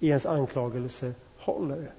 i 0.00 0.08
ens 0.08 0.26
anklagelse 0.26 1.12
håller. 1.38 1.90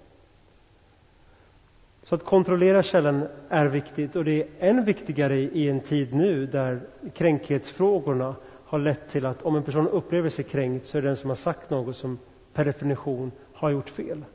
Så 2.06 2.16
att 2.16 2.24
kontrollera 2.26 2.84
källan 2.84 3.28
är 3.50 3.66
viktigt 3.66 4.16
och 4.16 4.26
det 4.26 4.42
är 4.42 4.48
än 4.60 4.86
viktigare 4.86 5.40
i 5.40 5.70
en 5.70 5.80
tid 5.80 6.14
nu 6.14 6.46
där 6.46 6.82
kränkhetsfrågorna 7.14 8.36
har 8.66 8.80
lett 8.80 9.10
till 9.10 9.26
att 9.26 9.42
om 9.42 9.56
en 9.56 9.64
person 9.64 9.88
upplever 9.88 10.30
sig 10.30 10.46
kränkt 10.46 10.88
så 10.88 10.98
är 10.98 11.02
det 11.02 11.08
den 11.08 11.18
som 11.18 11.30
har 11.30 11.36
sagt 11.36 11.70
något 11.70 11.96
som 11.96 12.20
per 12.54 12.66
definition 12.66 13.32
har 13.54 13.70
gjort 13.70 13.90
fel. 13.90 14.26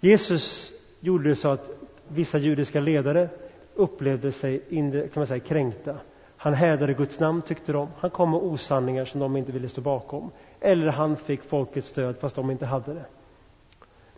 Jesus 0.00 0.72
gjorde 1.00 1.28
det 1.28 1.36
så 1.36 1.48
att 1.48 1.70
vissa 2.08 2.38
judiska 2.38 2.80
ledare 2.80 3.28
upplevde 3.74 4.32
sig 4.32 4.58
kan 4.68 5.10
man 5.14 5.26
säga, 5.26 5.40
kränkta. 5.40 5.96
Han 6.36 6.54
hädade 6.54 6.94
Guds 6.94 7.20
namn, 7.20 7.42
tyckte 7.42 7.72
de. 7.72 7.88
Han 7.98 8.10
kom 8.10 8.30
med 8.30 8.40
osanningar 8.40 9.04
som 9.04 9.20
de 9.20 9.36
inte 9.36 9.52
ville 9.52 9.68
stå 9.68 9.80
bakom. 9.80 10.30
Eller 10.60 10.86
han 10.86 11.16
fick 11.16 11.42
folkets 11.42 11.88
stöd 11.88 12.18
fast 12.18 12.36
de 12.36 12.50
inte 12.50 12.66
hade 12.66 12.94
det. 12.94 13.04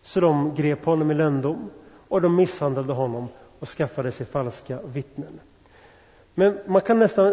Så 0.09 0.21
de 0.21 0.55
grep 0.55 0.85
honom 0.85 1.11
i 1.11 1.15
lönndom, 1.15 1.71
och 2.09 2.21
de 2.21 2.37
misshandlade 2.37 2.93
honom 2.93 3.29
och 3.59 3.69
skaffade 3.69 4.13
sig 4.13 4.27
falska 4.27 4.79
vittnen. 4.83 5.41
Men 6.35 6.59
man 6.67 6.83
kan 6.83 6.99
nästan 6.99 7.27
eh, 7.27 7.33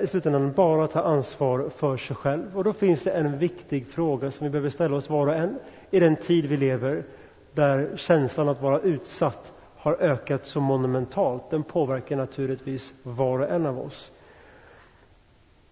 i 0.00 0.06
slutändan 0.06 0.52
bara 0.52 0.86
ta 0.86 1.00
ansvar 1.02 1.68
för 1.76 1.96
sig 1.96 2.16
själv. 2.16 2.58
Och 2.58 2.64
då 2.64 2.72
finns 2.72 3.02
det 3.02 3.10
en 3.10 3.38
viktig 3.38 3.86
fråga 3.86 4.30
som 4.30 4.44
vi 4.44 4.50
behöver 4.50 4.68
ställa 4.68 4.96
oss 4.96 5.10
var 5.10 5.26
och 5.26 5.34
en 5.34 5.58
i 5.90 6.00
den 6.00 6.16
tid 6.16 6.46
vi 6.46 6.56
lever 6.56 7.04
där 7.52 7.96
känslan 7.96 8.48
att 8.48 8.62
vara 8.62 8.80
utsatt 8.80 9.52
har 9.76 9.94
ökat 9.94 10.46
så 10.46 10.60
monumentalt. 10.60 11.50
Den 11.50 11.62
påverkar 11.62 12.16
naturligtvis 12.16 12.92
var 13.02 13.38
och 13.38 13.50
en 13.50 13.66
av 13.66 13.80
oss. 13.80 14.12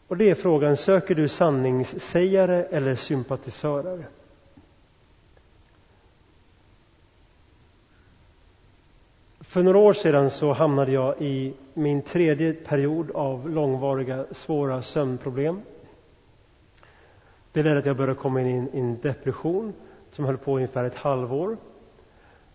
Och 0.09 0.17
det 0.17 0.31
är 0.31 0.35
frågan, 0.35 0.77
söker 0.77 1.15
du 1.15 1.29
sanningssägare 1.29 2.65
eller 2.71 2.95
sympatisörer? 2.95 4.05
För 9.51 9.63
några 9.63 9.79
år 9.79 9.93
sedan 9.93 10.31
så 10.31 10.53
hamnade 10.53 10.93
jag 10.93 11.23
i 11.23 11.55
min 11.75 12.03
tredje 12.03 12.53
period 12.53 13.11
av 13.11 13.51
långvariga 13.51 14.25
svåra 14.31 14.83
sömnproblem. 14.83 15.61
Det 17.53 17.63
ledde 17.63 17.71
till 17.75 17.79
att 17.79 17.87
jag 17.87 17.97
började 17.97 18.15
komma 18.21 18.41
in 18.41 18.69
i 18.73 18.79
en 18.79 19.01
depression 19.01 19.73
som 20.11 20.25
höll 20.25 20.37
på 20.39 20.57
ungefär 20.57 20.85
ett 20.85 20.95
halvår. 20.95 21.57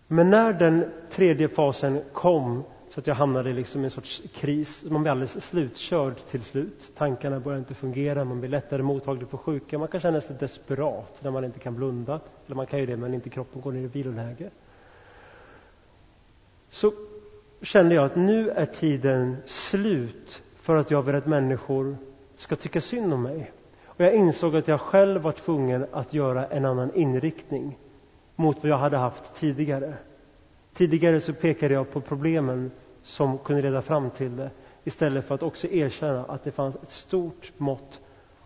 Men 0.06 0.30
när 0.30 0.52
den 0.52 0.84
tredje 1.10 1.48
fasen 1.48 2.00
kom 2.12 2.62
så 2.88 3.00
att 3.00 3.06
jag 3.06 3.14
hamnade 3.14 3.52
liksom 3.52 3.80
i 3.80 3.84
en 3.84 3.90
sorts 3.90 4.22
kris, 4.34 4.84
man 4.90 5.02
blir 5.02 5.10
alldeles 5.10 5.44
slutkörd 5.46 6.16
till 6.30 6.42
slut. 6.42 6.92
Tankarna 6.96 7.40
börjar 7.40 7.58
inte 7.58 7.74
fungera, 7.74 8.24
man 8.24 8.40
blir 8.40 8.50
lättare 8.50 8.82
mottaglig 8.82 9.28
för 9.28 9.36
sjuka. 9.36 9.78
Man 9.78 9.88
kan 9.88 10.00
känna 10.00 10.20
sig 10.20 10.36
desperat 10.40 11.18
när 11.22 11.30
man 11.30 11.44
inte 11.44 11.58
kan 11.58 11.74
blunda. 11.76 12.20
Eller 12.46 12.56
man 12.56 12.66
kan 12.66 12.78
ju 12.78 12.86
det, 12.86 12.96
men 12.96 13.14
inte 13.14 13.30
kroppen 13.30 13.60
går 13.60 13.72
ner 13.72 13.80
i 13.80 13.86
viloläge. 13.86 14.50
Så 16.70 16.92
kände 17.62 17.94
jag 17.94 18.04
att 18.04 18.16
nu 18.16 18.50
är 18.50 18.66
tiden 18.66 19.36
slut 19.44 20.42
för 20.60 20.76
att 20.76 20.90
jag 20.90 21.02
vill 21.02 21.14
att 21.14 21.26
människor 21.26 21.96
ska 22.36 22.56
tycka 22.56 22.80
synd 22.80 23.12
om 23.14 23.22
mig. 23.22 23.52
Och 23.86 24.00
jag 24.00 24.14
insåg 24.14 24.56
att 24.56 24.68
jag 24.68 24.80
själv 24.80 25.22
var 25.22 25.32
tvungen 25.32 25.86
att 25.92 26.14
göra 26.14 26.46
en 26.46 26.64
annan 26.64 26.94
inriktning 26.94 27.78
mot 28.36 28.56
vad 28.62 28.70
jag 28.70 28.78
hade 28.78 28.96
haft 28.96 29.34
tidigare. 29.34 29.94
Tidigare 30.74 31.20
så 31.20 31.32
pekade 31.32 31.74
jag 31.74 31.90
på 31.92 32.00
problemen 32.00 32.70
som 33.02 33.38
kunde 33.38 33.62
leda 33.62 33.82
fram 33.82 34.10
till 34.10 34.36
det 34.36 34.50
istället 34.84 35.24
för 35.24 35.34
att 35.34 35.42
också 35.42 35.66
erkänna 35.68 36.24
att 36.24 36.44
det 36.44 36.50
fanns 36.50 36.76
ett 36.76 36.90
stort 36.90 37.52
mått 37.56 38.00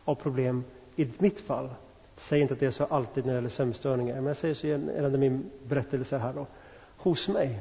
av 0.04 0.14
problem 0.14 0.64
i 0.96 1.08
mitt 1.18 1.40
fall. 1.40 1.68
Säg 2.16 2.40
inte 2.40 2.54
att 2.54 2.60
det 2.60 2.66
är 2.66 2.70
så 2.70 2.84
alltid 2.84 3.24
när 3.26 3.32
det 3.32 3.36
gäller 3.36 3.48
sömnstörningar, 3.48 4.14
men 4.14 4.26
jag 4.26 4.36
säger 4.36 4.54
så 4.54 4.66
gällande 4.66 5.18
min 5.18 5.50
berättelse 5.68 6.18
här 6.18 6.32
då, 6.32 6.46
hos 6.96 7.28
mig. 7.28 7.60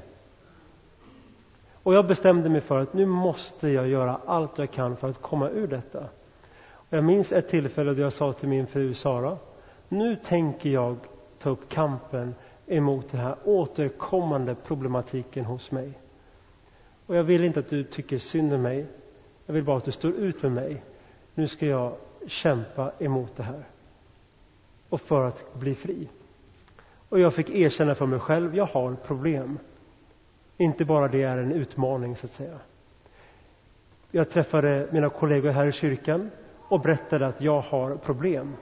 Och 1.84 1.94
jag 1.94 2.08
bestämde 2.08 2.50
mig 2.50 2.62
för 2.62 2.80
att 2.80 2.94
nu 2.94 3.06
måste 3.06 3.70
jag 3.70 3.88
göra 3.88 4.20
allt 4.26 4.58
jag 4.58 4.72
kan 4.72 4.98
för 4.98 5.10
att 5.10 5.22
komma 5.22 5.50
ur 5.50 5.68
detta. 5.68 6.00
Och 6.62 6.98
jag 6.98 7.04
minns 7.04 7.32
ett 7.32 7.50
tillfälle 7.50 7.94
då 7.94 8.02
jag 8.02 8.14
sa 8.14 8.34
till 8.34 8.50
min 8.50 8.68
fru 8.68 8.94
Sara, 8.94 9.38
nu 9.90 10.16
tänker 10.16 10.70
jag 10.70 10.98
ta 11.40 11.50
upp 11.50 11.70
kampen 11.70 12.36
emot 12.68 13.12
den 13.12 13.22
här 13.22 13.36
återkommande 13.44 14.56
problematiken 14.56 15.46
hos 15.46 15.72
mig. 15.72 15.92
Och 17.06 17.16
jag 17.16 17.24
vill 17.24 17.44
inte 17.44 17.60
att 17.60 17.70
du 17.70 17.84
tycker 17.84 18.18
synd 18.18 18.54
om 18.54 18.62
mig. 18.62 18.86
Jag 19.46 19.54
vill 19.54 19.64
bara 19.64 19.78
att 19.78 19.86
du 19.86 19.92
står 19.92 20.12
ut 20.12 20.42
med 20.44 20.52
mig. 20.52 20.84
Nu 21.36 21.48
ska 21.48 21.66
jag 21.66 21.94
kämpa 22.28 22.92
emot 23.00 23.36
det 23.36 23.44
här. 23.44 23.64
Och 24.90 25.02
för 25.02 25.28
att 25.28 25.54
bli 25.54 25.76
fri. 25.76 26.08
Och 27.10 27.20
jag 27.20 27.34
fick 27.34 27.50
erkänna 27.50 27.96
för 27.96 28.06
mig 28.06 28.20
själv, 28.20 28.56
jag 28.56 28.66
har 28.66 28.96
problem. 28.96 29.60
Inte 30.62 30.86
bara 30.86 31.08
det 31.08 31.24
är 31.24 31.38
en 31.38 31.52
utmaning, 31.52 32.16
så 32.16 32.26
att 32.26 32.32
säga. 32.32 32.60
Jag 34.12 34.30
träffade 34.30 34.88
mina 34.92 35.10
kollegor 35.10 35.52
här 35.52 35.66
i 35.66 35.72
kyrkan 35.72 36.32
och 36.68 36.80
berättade 36.80 37.28
att 37.28 37.42
jag 37.42 37.62
har 37.62 37.96
problem. 37.96 38.56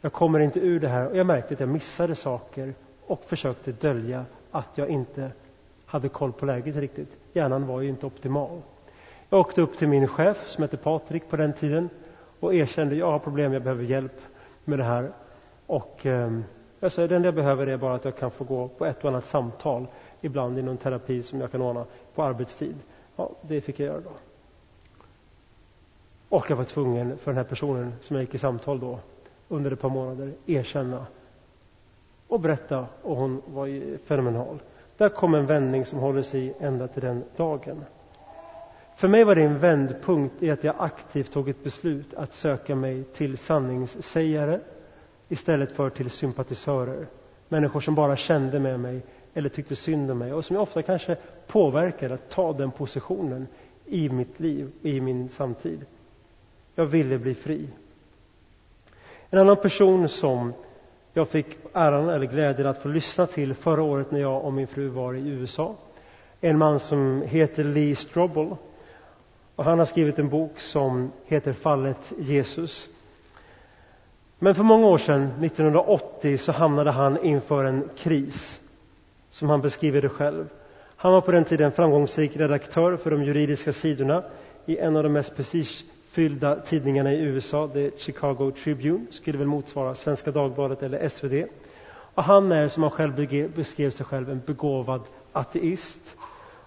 Jag 0.00 0.12
kommer 0.12 0.38
inte 0.40 0.60
ur 0.60 0.80
det 0.80 0.88
här 0.88 1.08
och 1.08 1.16
jag 1.16 1.26
märkte 1.26 1.54
att 1.54 1.60
jag 1.60 1.68
missade 1.68 2.14
saker 2.14 2.74
och 3.06 3.24
försökte 3.24 3.72
dölja 3.72 4.24
att 4.50 4.68
jag 4.74 4.88
inte 4.88 5.30
hade 5.86 6.08
koll 6.08 6.32
på 6.32 6.46
läget 6.46 6.76
riktigt. 6.76 7.16
Hjärnan 7.32 7.66
var 7.66 7.80
ju 7.80 7.88
inte 7.88 8.06
optimal. 8.06 8.62
Jag 9.30 9.40
åkte 9.40 9.62
upp 9.62 9.78
till 9.78 9.88
min 9.88 10.08
chef 10.08 10.46
som 10.46 10.62
hette 10.62 10.76
Patrik 10.76 11.28
på 11.28 11.36
den 11.36 11.52
tiden 11.52 11.88
och 12.40 12.54
erkände 12.54 12.94
jag 12.94 13.10
har 13.10 13.18
problem, 13.18 13.52
jag 13.52 13.62
behöver 13.62 13.84
hjälp 13.84 14.20
med 14.64 14.78
det 14.78 14.84
här. 14.84 15.10
Och 15.66 16.06
eh, 16.06 16.40
jag 16.80 16.92
sa, 16.92 17.06
det 17.06 17.16
enda 17.16 17.26
jag 17.26 17.34
behöver 17.34 17.66
är 17.66 17.76
bara 17.76 17.94
att 17.94 18.04
jag 18.04 18.16
kan 18.16 18.30
få 18.30 18.44
gå 18.44 18.68
på 18.68 18.86
ett 18.86 19.04
och 19.04 19.10
annat 19.10 19.26
samtal 19.26 19.86
ibland 20.26 20.58
i 20.58 20.62
någon 20.62 20.76
terapi 20.76 21.22
som 21.22 21.40
jag 21.40 21.52
kan 21.52 21.62
ordna 21.62 21.84
på 22.14 22.22
arbetstid. 22.22 22.76
Ja, 23.16 23.30
det 23.42 23.60
fick 23.60 23.80
jag 23.80 23.86
göra 23.86 24.00
då. 24.00 24.10
Och 26.28 26.50
jag 26.50 26.56
var 26.56 26.64
tvungen 26.64 27.18
för 27.18 27.30
den 27.30 27.36
här 27.36 27.44
personen 27.44 27.92
som 28.00 28.16
jag 28.16 28.22
gick 28.22 28.34
i 28.34 28.38
samtal 28.38 28.80
då 28.80 28.98
under 29.48 29.70
ett 29.70 29.80
par 29.80 29.88
månader 29.88 30.32
erkänna 30.46 31.06
och 32.28 32.40
berätta 32.40 32.86
och 33.02 33.16
hon 33.16 33.42
var 33.46 33.66
ju 33.66 33.98
fenomenal. 33.98 34.58
Där 34.96 35.08
kom 35.08 35.34
en 35.34 35.46
vändning 35.46 35.84
som 35.84 35.98
håller 35.98 36.22
sig 36.22 36.54
ända 36.60 36.88
till 36.88 37.02
den 37.02 37.24
dagen. 37.36 37.84
För 38.96 39.08
mig 39.08 39.24
var 39.24 39.34
det 39.34 39.42
en 39.42 39.58
vändpunkt 39.58 40.42
i 40.42 40.50
att 40.50 40.64
jag 40.64 40.74
aktivt 40.78 41.32
tog 41.32 41.48
ett 41.48 41.64
beslut 41.64 42.14
att 42.14 42.34
söka 42.34 42.74
mig 42.74 43.04
till 43.04 43.38
sanningssägare 43.38 44.60
istället 45.28 45.72
för 45.72 45.90
till 45.90 46.10
sympatisörer. 46.10 47.06
Människor 47.48 47.80
som 47.80 47.94
bara 47.94 48.16
kände 48.16 48.60
med 48.60 48.80
mig 48.80 49.02
eller 49.36 49.48
tyckte 49.48 49.76
synd 49.76 50.10
om 50.10 50.18
mig 50.18 50.32
och 50.32 50.44
som 50.44 50.54
jag 50.56 50.62
ofta 50.62 50.82
kanske 50.82 51.16
påverkade 51.46 52.14
att 52.14 52.30
ta 52.30 52.52
den 52.52 52.70
positionen 52.70 53.46
i 53.86 54.08
mitt 54.08 54.40
liv, 54.40 54.72
i 54.82 55.00
min 55.00 55.28
samtid. 55.28 55.84
Jag 56.74 56.86
ville 56.86 57.18
bli 57.18 57.34
fri. 57.34 57.68
En 59.30 59.38
annan 59.38 59.56
person 59.56 60.08
som 60.08 60.52
jag 61.12 61.28
fick 61.28 61.46
äran 61.72 62.08
eller 62.08 62.26
glädjen 62.26 62.66
att 62.66 62.82
få 62.82 62.88
lyssna 62.88 63.26
till 63.26 63.54
förra 63.54 63.82
året 63.82 64.10
när 64.10 64.20
jag 64.20 64.44
och 64.44 64.52
min 64.52 64.66
fru 64.66 64.88
var 64.88 65.14
i 65.14 65.28
USA. 65.28 65.74
En 66.40 66.58
man 66.58 66.80
som 66.80 67.22
heter 67.22 67.64
Lee 67.64 67.96
Strobel. 67.96 68.56
Och 69.56 69.64
han 69.64 69.78
har 69.78 69.86
skrivit 69.86 70.18
en 70.18 70.28
bok 70.28 70.60
som 70.60 71.12
heter 71.26 71.52
Fallet 71.52 72.12
Jesus. 72.18 72.88
Men 74.38 74.54
för 74.54 74.62
många 74.62 74.86
år 74.86 74.98
sedan, 74.98 75.22
1980, 75.22 76.38
så 76.38 76.52
hamnade 76.52 76.90
han 76.90 77.24
inför 77.24 77.64
en 77.64 77.88
kris 77.96 78.60
som 79.36 79.50
han 79.50 79.60
beskriver 79.60 80.02
det 80.02 80.08
själv. 80.08 80.48
Han 80.96 81.12
var 81.12 81.20
på 81.20 81.32
den 81.32 81.44
tiden 81.44 81.72
framgångsrik 81.72 82.36
redaktör 82.36 82.96
för 82.96 83.10
de 83.10 83.24
juridiska 83.24 83.72
sidorna 83.72 84.22
i 84.66 84.78
en 84.78 84.96
av 84.96 85.02
de 85.02 85.12
mest 85.12 85.36
prestigefyllda 85.36 86.60
tidningarna 86.60 87.12
i 87.12 87.20
USA, 87.20 87.68
The 87.68 87.90
Chicago 87.98 88.50
Tribune, 88.50 89.06
skulle 89.10 89.38
väl 89.38 89.46
motsvara 89.46 89.94
Svenska 89.94 90.30
Dagbladet 90.30 90.82
eller 90.82 91.08
SvD. 91.08 91.48
Och 92.14 92.22
han 92.22 92.52
är, 92.52 92.68
som 92.68 92.82
han 92.82 92.92
själv 92.92 93.50
beskrev 93.54 93.90
sig 93.90 94.06
själv, 94.06 94.30
en 94.30 94.42
begåvad 94.46 95.02
ateist. 95.32 96.16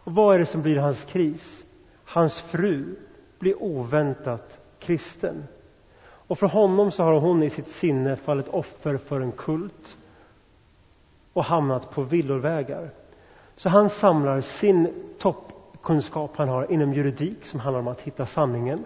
Och 0.04 0.16
vad 0.16 0.36
är 0.36 0.40
det 0.40 0.46
som 0.46 0.62
blir 0.62 0.78
hans 0.78 1.06
kris? 1.06 1.66
Hans 2.06 2.40
fru 2.40 2.96
blir 3.40 3.64
oväntat 3.64 4.60
kristen. 4.80 5.44
Och 6.28 6.40
för 6.40 6.48
honom 6.48 6.92
så 6.92 7.04
har 7.04 7.20
hon 7.20 7.44
i 7.44 7.50
sitt 7.50 7.68
sinne 7.68 8.16
fallit 8.16 8.48
offer 8.48 8.98
för 8.98 9.22
en 9.22 9.32
kult 9.32 9.98
och 11.40 11.46
hamnat 11.46 11.92
på 11.92 12.02
villovägar. 12.02 12.90
Så 13.56 13.70
han 13.70 13.90
samlar 13.90 14.42
sin 14.42 14.94
toppkunskap 15.20 16.32
han 16.36 16.50
har 16.50 16.72
inom 16.72 16.94
juridik 16.94 17.46
som 17.46 17.60
handlar 17.60 17.80
om 17.80 17.88
att 17.88 18.02
hitta 18.02 18.26
sanningen 18.26 18.86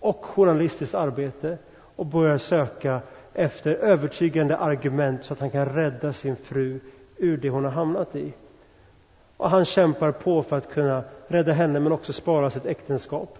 och 0.00 0.24
journalistiskt 0.24 0.94
arbete 0.94 1.58
och 1.96 2.06
börjar 2.06 2.38
söka 2.38 3.00
efter 3.34 3.70
övertygande 3.70 4.56
argument 4.56 5.24
så 5.24 5.32
att 5.32 5.40
han 5.40 5.50
kan 5.50 5.66
rädda 5.66 6.12
sin 6.12 6.36
fru 6.36 6.80
ur 7.16 7.36
det 7.36 7.50
hon 7.50 7.64
har 7.64 7.70
hamnat 7.70 8.16
i. 8.16 8.32
Och 9.36 9.50
han 9.50 9.64
kämpar 9.64 10.12
på 10.12 10.42
för 10.42 10.56
att 10.56 10.72
kunna 10.72 11.04
rädda 11.28 11.52
henne 11.52 11.80
men 11.80 11.92
också 11.92 12.12
spara 12.12 12.50
sitt 12.50 12.66
äktenskap. 12.66 13.38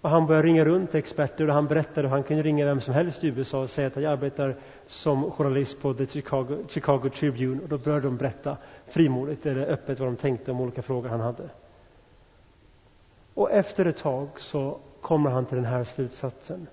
Och 0.00 0.10
han 0.10 0.26
börjar 0.26 0.42
ringa 0.42 0.64
runt 0.64 0.90
till 0.90 0.98
experter 0.98 1.48
och 1.48 1.54
han 1.54 1.66
berättade 1.66 2.08
att 2.08 2.12
han 2.12 2.22
kunde 2.22 2.42
ringa 2.42 2.66
vem 2.66 2.80
som 2.80 2.94
helst 2.94 3.24
i 3.24 3.28
USA 3.28 3.60
och 3.60 3.70
säga 3.70 3.86
att 3.86 3.96
jag 3.96 4.12
arbetar 4.12 4.56
som 4.88 5.30
journalist 5.30 5.82
på 5.82 5.94
The 5.94 6.06
Chicago, 6.06 6.64
Chicago 6.68 7.10
Tribune 7.14 7.62
och 7.62 7.68
då 7.68 7.78
började 7.78 8.06
de 8.06 8.16
berätta 8.16 8.56
frimodigt 8.86 9.46
eller 9.46 9.66
öppet 9.66 9.98
vad 9.98 10.08
de 10.08 10.16
tänkte 10.16 10.50
om 10.50 10.60
olika 10.60 10.82
frågor 10.82 11.08
han 11.08 11.20
hade. 11.20 11.48
Och 13.34 13.50
efter 13.50 13.84
ett 13.84 13.96
tag 13.96 14.28
så 14.36 14.78
kommer 15.00 15.30
han 15.30 15.46
till 15.46 15.56
den 15.56 15.66
här 15.66 15.84
slutsatsen. 15.84 16.66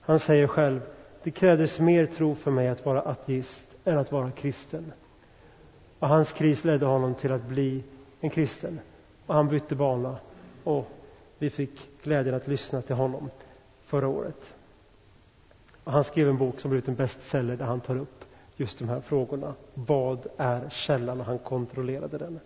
Han 0.00 0.18
säger 0.18 0.46
själv, 0.46 0.80
det 1.22 1.30
krävdes 1.30 1.80
mer 1.80 2.06
tro 2.06 2.34
för 2.34 2.50
mig 2.50 2.68
att 2.68 2.86
vara 2.86 3.02
ateist 3.02 3.68
än 3.84 3.98
att 3.98 4.12
vara 4.12 4.30
kristen. 4.30 4.92
Och 5.98 6.08
hans 6.08 6.32
kris 6.32 6.64
ledde 6.64 6.86
honom 6.86 7.14
till 7.14 7.32
att 7.32 7.46
bli 7.46 7.84
en 8.20 8.30
kristen. 8.30 8.80
Och 9.26 9.34
han 9.34 9.48
bytte 9.48 9.74
bana 9.74 10.16
och 10.64 10.88
vi 11.38 11.50
fick 11.50 12.02
glädjen 12.02 12.34
att 12.34 12.48
lyssna 12.48 12.82
till 12.82 12.96
honom 12.96 13.30
förra 13.84 14.08
året. 14.08 14.54
Och 15.84 15.92
han 15.92 16.04
skrev 16.04 16.28
en 16.28 16.38
bok 16.38 16.60
som 16.60 16.70
blivit 16.70 16.88
en 16.88 16.94
bestseller 16.94 17.56
där 17.56 17.64
han 17.64 17.80
tar 17.80 17.96
upp 17.96 18.24
just 18.56 18.78
de 18.78 18.88
här 18.88 19.00
frågorna. 19.00 19.54
Vad 19.74 20.26
är 20.36 20.68
källan? 20.68 21.20
Och 21.20 21.26
han 21.26 21.38
kontrollerade 21.38 22.18
den. 22.18 22.40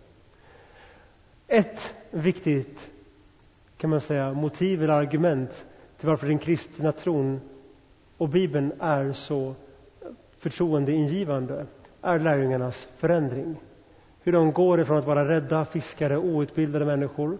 Ett 1.47 1.93
viktigt 2.11 2.89
kan 3.77 3.89
man 3.89 4.01
säga, 4.01 4.33
motiv 4.33 4.83
eller 4.83 4.93
argument 4.93 5.65
till 5.97 6.09
varför 6.09 6.27
den 6.27 6.39
kristna 6.39 6.91
tron 6.91 7.41
och 8.17 8.29
Bibeln 8.29 8.71
är 8.79 9.11
så 9.11 9.55
förtroendeingivande 10.37 11.65
är 12.01 12.19
lärjungarnas 12.19 12.87
förändring. 12.97 13.55
Hur 14.23 14.31
de 14.31 14.51
går 14.51 14.81
ifrån 14.81 14.97
att 14.97 15.05
vara 15.05 15.27
rädda 15.27 15.65
fiskare, 15.65 16.17
outbildade 16.17 16.85
människor 16.85 17.37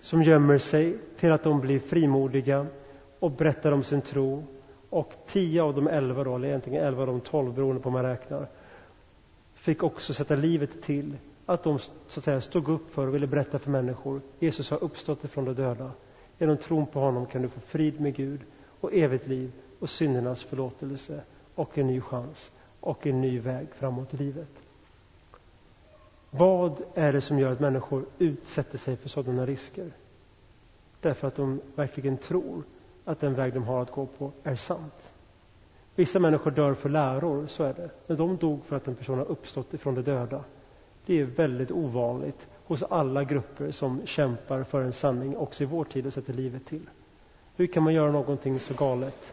som 0.00 0.22
gömmer 0.22 0.58
sig 0.58 0.96
till 1.18 1.32
att 1.32 1.42
de 1.42 1.60
blir 1.60 1.78
frimodiga 1.78 2.66
och 3.18 3.30
berättar 3.30 3.72
om 3.72 3.82
sin 3.82 4.00
tro. 4.00 4.44
Och 4.90 5.14
tio 5.26 5.62
av 5.62 5.74
de 5.74 5.88
elva, 5.88 6.24
då, 6.24 6.36
eller 6.36 6.48
egentligen 6.48 6.84
elva 6.84 7.00
av 7.00 7.06
de 7.06 7.20
tolv 7.20 7.54
beroende 7.54 7.82
på 7.82 7.88
hur 7.88 7.92
man 7.94 8.02
räknar, 8.04 8.46
fick 9.54 9.82
också 9.82 10.14
sätta 10.14 10.36
livet 10.36 10.82
till. 10.82 11.16
Att 11.46 11.62
de 11.62 11.78
så 11.78 11.90
att 12.20 12.24
säga, 12.24 12.40
stod 12.40 12.68
upp 12.68 12.94
för 12.94 13.06
och 13.06 13.14
ville 13.14 13.26
berätta 13.26 13.58
för 13.58 13.70
människor. 13.70 14.20
Jesus 14.38 14.70
har 14.70 14.84
uppstått 14.84 15.24
ifrån 15.24 15.44
de 15.44 15.54
döda. 15.54 15.90
Genom 16.38 16.56
tron 16.56 16.86
på 16.86 17.00
honom 17.00 17.26
kan 17.26 17.42
du 17.42 17.48
få 17.48 17.60
frid 17.60 18.00
med 18.00 18.14
Gud 18.14 18.40
och 18.80 18.94
evigt 18.94 19.26
liv 19.26 19.52
och 19.78 19.90
syndernas 19.90 20.42
förlåtelse 20.42 21.20
och 21.54 21.78
en 21.78 21.86
ny 21.86 22.00
chans 22.00 22.50
och 22.80 23.06
en 23.06 23.20
ny 23.20 23.38
väg 23.38 23.66
framåt 23.74 24.14
i 24.14 24.16
livet. 24.16 24.48
Vad 26.30 26.82
är 26.94 27.12
det 27.12 27.20
som 27.20 27.38
gör 27.38 27.52
att 27.52 27.60
människor 27.60 28.04
utsätter 28.18 28.78
sig 28.78 28.96
för 28.96 29.08
sådana 29.08 29.46
risker? 29.46 29.90
Därför 31.00 31.28
att 31.28 31.36
de 31.36 31.60
verkligen 31.74 32.16
tror 32.16 32.62
att 33.10 33.20
den 33.20 33.34
väg 33.34 33.54
de 33.54 33.64
har 33.64 33.82
att 33.82 33.90
gå 33.90 34.06
på 34.06 34.32
är 34.42 34.54
sant. 34.54 35.10
Vissa 35.94 36.18
människor 36.18 36.50
dör 36.50 36.74
för 36.74 36.88
läror, 36.88 37.46
så 37.46 37.64
är 37.64 37.72
det. 37.74 37.90
Men 38.06 38.16
de 38.16 38.36
dog 38.36 38.64
för 38.64 38.76
att 38.76 38.88
en 38.88 38.94
person 38.94 39.18
har 39.18 39.24
uppstått 39.24 39.74
ifrån 39.74 39.94
de 39.94 40.02
döda. 40.02 40.44
Det 41.06 41.20
är 41.20 41.24
väldigt 41.24 41.70
ovanligt 41.70 42.48
hos 42.66 42.82
alla 42.82 43.24
grupper 43.24 43.70
som 43.70 44.06
kämpar 44.06 44.62
för 44.62 44.82
en 44.82 44.92
sanning 44.92 45.36
också 45.36 45.62
i 45.62 45.66
vår 45.66 45.84
tid 45.84 46.06
och 46.06 46.12
sätter 46.12 46.32
livet 46.32 46.66
till. 46.66 46.86
Hur 47.56 47.66
kan 47.66 47.82
man 47.82 47.94
göra 47.94 48.12
någonting 48.12 48.60
så 48.60 48.74
galet? 48.74 49.32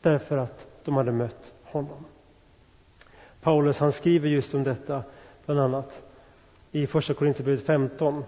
Därför 0.00 0.36
att 0.36 0.66
de 0.84 0.96
hade 0.96 1.12
mött 1.12 1.52
honom. 1.64 2.04
Paulus 3.40 3.78
han 3.78 3.92
skriver 3.92 4.28
just 4.28 4.54
om 4.54 4.64
detta, 4.64 5.02
bland 5.46 5.60
annat 5.60 6.02
i 6.72 6.86
Första 6.86 7.14
Korinthierbrevet 7.14 7.66
15. 7.66 8.24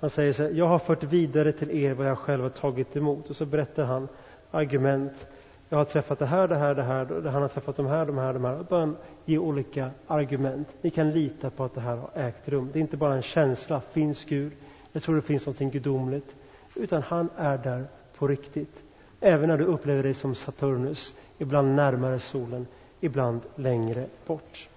Han 0.00 0.10
säger 0.10 0.32
så 0.32 0.42
här, 0.42 0.50
jag 0.50 0.66
har 0.66 0.78
fört 0.78 1.02
vidare 1.02 1.52
till 1.52 1.70
er 1.70 1.94
vad 1.94 2.06
jag 2.06 2.18
själv 2.18 2.42
har 2.42 2.48
tagit 2.48 2.96
emot. 2.96 3.30
Och 3.30 3.36
så 3.36 3.46
berättar 3.46 3.84
han 3.84 4.08
argument. 4.50 5.26
Jag 5.68 5.78
har 5.78 5.84
träffat 5.84 6.18
det 6.18 6.26
här, 6.26 6.48
det 6.48 6.56
här, 6.56 6.74
det 6.74 6.82
här, 6.82 7.30
han 7.30 7.42
har 7.42 7.48
träffat 7.48 7.76
de 7.76 7.86
här, 7.86 8.06
de 8.06 8.18
här, 8.18 8.32
de 8.32 8.44
här. 8.44 8.82
Och 8.82 8.88
ge 9.24 9.38
olika 9.38 9.90
argument. 10.06 10.68
Ni 10.82 10.90
kan 10.90 11.10
lita 11.10 11.50
på 11.50 11.64
att 11.64 11.74
det 11.74 11.80
här 11.80 11.96
har 11.96 12.10
ägt 12.14 12.48
rum. 12.48 12.70
Det 12.72 12.78
är 12.78 12.80
inte 12.80 12.96
bara 12.96 13.14
en 13.14 13.22
känsla, 13.22 13.80
finns 13.92 14.24
Gud? 14.24 14.52
Jag 14.92 15.02
tror 15.02 15.16
det 15.16 15.22
finns 15.22 15.46
någonting 15.46 15.70
gudomligt. 15.70 16.36
Utan 16.76 17.02
han 17.02 17.28
är 17.36 17.58
där 17.58 17.84
på 18.18 18.28
riktigt. 18.28 18.82
Även 19.20 19.48
när 19.48 19.58
du 19.58 19.64
upplever 19.64 20.02
dig 20.02 20.14
som 20.14 20.34
Saturnus, 20.34 21.14
ibland 21.38 21.74
närmare 21.74 22.18
solen, 22.18 22.66
ibland 23.00 23.40
längre 23.56 24.06
bort. 24.26 24.68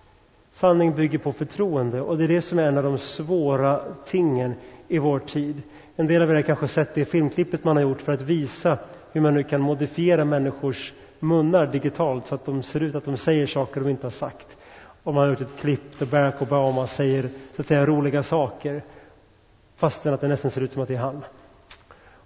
Sanning 0.54 0.96
bygger 0.96 1.18
på 1.18 1.32
förtroende 1.32 2.02
och 2.02 2.18
det 2.18 2.24
är 2.24 2.28
det 2.28 2.42
som 2.42 2.60
är 2.60 2.64
en 2.64 2.78
av 2.78 2.84
de 2.84 2.98
svåra 2.98 3.82
tingen 4.06 4.54
i 4.94 5.00
vår 5.00 5.20
tid. 5.20 5.62
En 5.96 6.08
del 6.08 6.22
av 6.22 6.30
er 6.32 6.36
har 6.36 6.42
kanske 6.42 6.68
sett 6.68 6.96
det 6.96 7.06
filmklippet 7.06 7.64
man 7.64 7.76
har 7.76 7.84
gjort 7.84 8.02
för 8.02 8.14
att 8.14 8.22
visa 8.22 8.78
hur 9.12 9.22
man 9.22 9.34
nu 9.34 9.44
kan 9.44 9.62
modifiera 9.62 10.26
människors 10.26 10.94
munnar 11.20 11.66
digitalt 11.66 12.28
så 12.28 12.36
att 12.36 12.46
de 12.46 12.64
ser 12.64 12.84
ut 12.84 12.96
att 12.96 13.06
de 13.06 13.18
säger 13.18 13.48
saker 13.48 13.82
de 13.82 13.90
inte 13.90 14.06
har 14.06 14.12
sagt. 14.12 14.58
Och 15.04 15.14
man 15.14 15.24
har 15.24 15.30
gjort 15.30 15.42
ett 15.42 15.60
klipp 15.60 16.00
där 16.00 16.06
Barack 16.06 16.42
Obama 16.42 16.88
säger 16.88 17.30
så 17.56 17.62
att 17.62 17.68
säga 17.68 17.86
roliga 17.86 18.24
saker 18.24 18.84
fastän 19.76 20.14
att 20.14 20.22
det 20.22 20.28
nästan 20.28 20.52
ser 20.52 20.62
ut 20.62 20.72
som 20.72 20.82
att 20.82 20.88
det 20.88 20.96
är 20.96 21.00
han. 21.00 21.24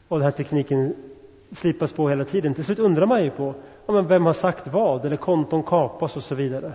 Och 0.07 0.17
den 0.17 0.23
här 0.23 0.31
tekniken 0.31 0.95
slipas 1.51 1.91
på 1.91 2.09
hela 2.09 2.25
tiden. 2.25 2.53
Till 2.53 2.63
slut 2.63 2.79
undrar 2.79 3.05
man 3.05 3.23
ju 3.23 3.29
på 3.29 3.53
ja, 3.85 3.93
men 3.93 4.07
vem 4.07 4.25
har 4.25 4.33
sagt 4.33 4.67
vad 4.67 5.05
eller 5.05 5.17
konton 5.17 5.63
kapas 5.63 6.15
och 6.17 6.23
så 6.23 6.35
vidare. 6.35 6.73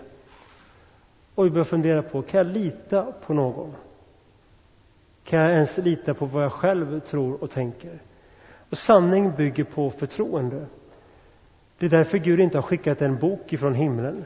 Och 1.34 1.46
vi 1.46 1.50
börjar 1.50 1.64
fundera 1.64 2.02
på, 2.02 2.22
kan 2.22 2.38
jag 2.38 2.46
lita 2.46 3.06
på 3.26 3.34
någon? 3.34 3.74
Kan 5.24 5.40
jag 5.40 5.52
ens 5.52 5.78
lita 5.78 6.14
på 6.14 6.26
vad 6.26 6.44
jag 6.44 6.52
själv 6.52 7.00
tror 7.00 7.42
och 7.42 7.50
tänker? 7.50 7.98
Och 8.70 8.78
sanning 8.78 9.32
bygger 9.36 9.64
på 9.64 9.90
förtroende. 9.90 10.66
Det 11.78 11.86
är 11.86 11.90
därför 11.90 12.18
Gud 12.18 12.40
inte 12.40 12.58
har 12.58 12.62
skickat 12.62 13.02
en 13.02 13.18
bok 13.18 13.52
ifrån 13.52 13.74
himlen, 13.74 14.24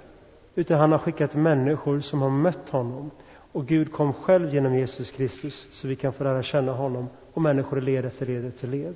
utan 0.55 0.81
han 0.81 0.93
har 0.93 0.99
skickat 0.99 1.35
människor 1.35 2.01
som 2.01 2.23
har 2.23 2.31
mött 2.31 2.69
honom. 2.69 3.11
Och 3.53 3.67
Gud 3.67 3.93
kom 3.93 4.13
själv 4.13 4.55
genom 4.55 4.75
Jesus 4.75 5.11
Kristus 5.11 5.67
så 5.71 5.89
vi 5.89 5.97
kan 5.97 6.13
få 6.13 6.25
lära 6.25 6.43
känna 6.43 6.73
honom 6.73 7.09
och 7.33 7.43
människor 7.43 7.79
i 7.79 7.81
led 7.81 8.05
efter 8.05 8.27
led 8.27 8.45
efter 8.45 8.69
led. 8.69 8.95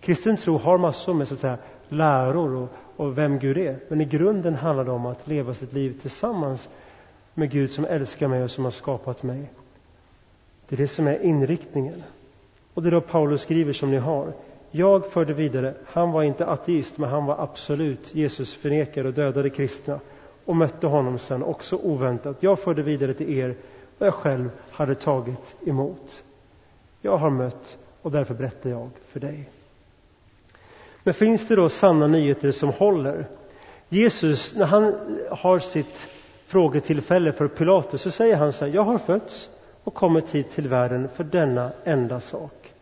Kristen 0.00 0.36
tro 0.36 0.58
har 0.58 0.78
massor 0.78 1.14
med 1.14 1.28
så 1.28 1.34
att 1.34 1.40
säga, 1.40 1.58
läror 1.88 2.54
och, 2.56 2.68
och 2.96 3.18
vem 3.18 3.38
Gud 3.38 3.58
är, 3.58 3.78
men 3.88 4.00
i 4.00 4.04
grunden 4.04 4.54
handlar 4.54 4.84
det 4.84 4.90
om 4.90 5.06
att 5.06 5.28
leva 5.28 5.54
sitt 5.54 5.72
liv 5.72 5.98
tillsammans 6.00 6.68
med 7.34 7.50
Gud 7.50 7.72
som 7.72 7.84
älskar 7.84 8.28
mig 8.28 8.42
och 8.42 8.50
som 8.50 8.64
har 8.64 8.70
skapat 8.70 9.22
mig. 9.22 9.50
Det 10.68 10.74
är 10.74 10.76
det 10.76 10.88
som 10.88 11.06
är 11.06 11.22
inriktningen. 11.22 12.02
Och 12.74 12.82
det 12.82 12.88
är 12.88 12.90
då 12.90 13.00
Paulus 13.00 13.42
skriver 13.42 13.72
som 13.72 13.90
ni 13.90 13.96
har. 13.96 14.32
Jag 14.70 15.06
förde 15.12 15.32
vidare, 15.32 15.74
han 15.86 16.12
var 16.12 16.22
inte 16.22 16.46
ateist, 16.46 16.98
men 16.98 17.10
han 17.10 17.26
var 17.26 17.38
absolut 17.38 18.14
Jesus 18.14 18.54
förnekare 18.54 19.08
och 19.08 19.14
dödade 19.14 19.50
kristna 19.50 20.00
och 20.44 20.56
mötte 20.56 20.86
honom 20.86 21.18
sen 21.18 21.42
också 21.42 21.76
oväntat. 21.76 22.36
Jag 22.40 22.58
förde 22.58 22.82
vidare 22.82 23.14
till 23.14 23.38
er 23.38 23.54
vad 23.98 24.06
jag 24.06 24.14
själv 24.14 24.50
hade 24.70 24.94
tagit 24.94 25.54
emot. 25.66 26.22
Jag 27.02 27.16
har 27.16 27.30
mött 27.30 27.76
och 28.02 28.10
därför 28.10 28.34
berättar 28.34 28.70
jag 28.70 28.90
för 29.08 29.20
dig. 29.20 29.50
Men 31.02 31.14
finns 31.14 31.48
det 31.48 31.56
då 31.56 31.68
sanna 31.68 32.06
nyheter 32.06 32.50
som 32.50 32.68
håller? 32.68 33.26
Jesus, 33.88 34.54
när 34.54 34.66
han 34.66 34.94
har 35.30 35.58
sitt 35.58 36.06
frågetillfälle 36.46 37.32
för 37.32 37.48
Pilatus 37.48 38.02
så 38.02 38.10
säger 38.10 38.36
han 38.36 38.52
så 38.52 38.64
här, 38.64 38.72
jag 38.72 38.82
har 38.82 38.98
fötts 38.98 39.48
och 39.86 39.94
kommit 39.94 40.34
hit 40.34 40.50
till 40.50 40.68
världen 40.68 41.08
för 41.14 41.24
denna 41.24 41.70
enda 41.84 42.20
sak. 42.20 42.72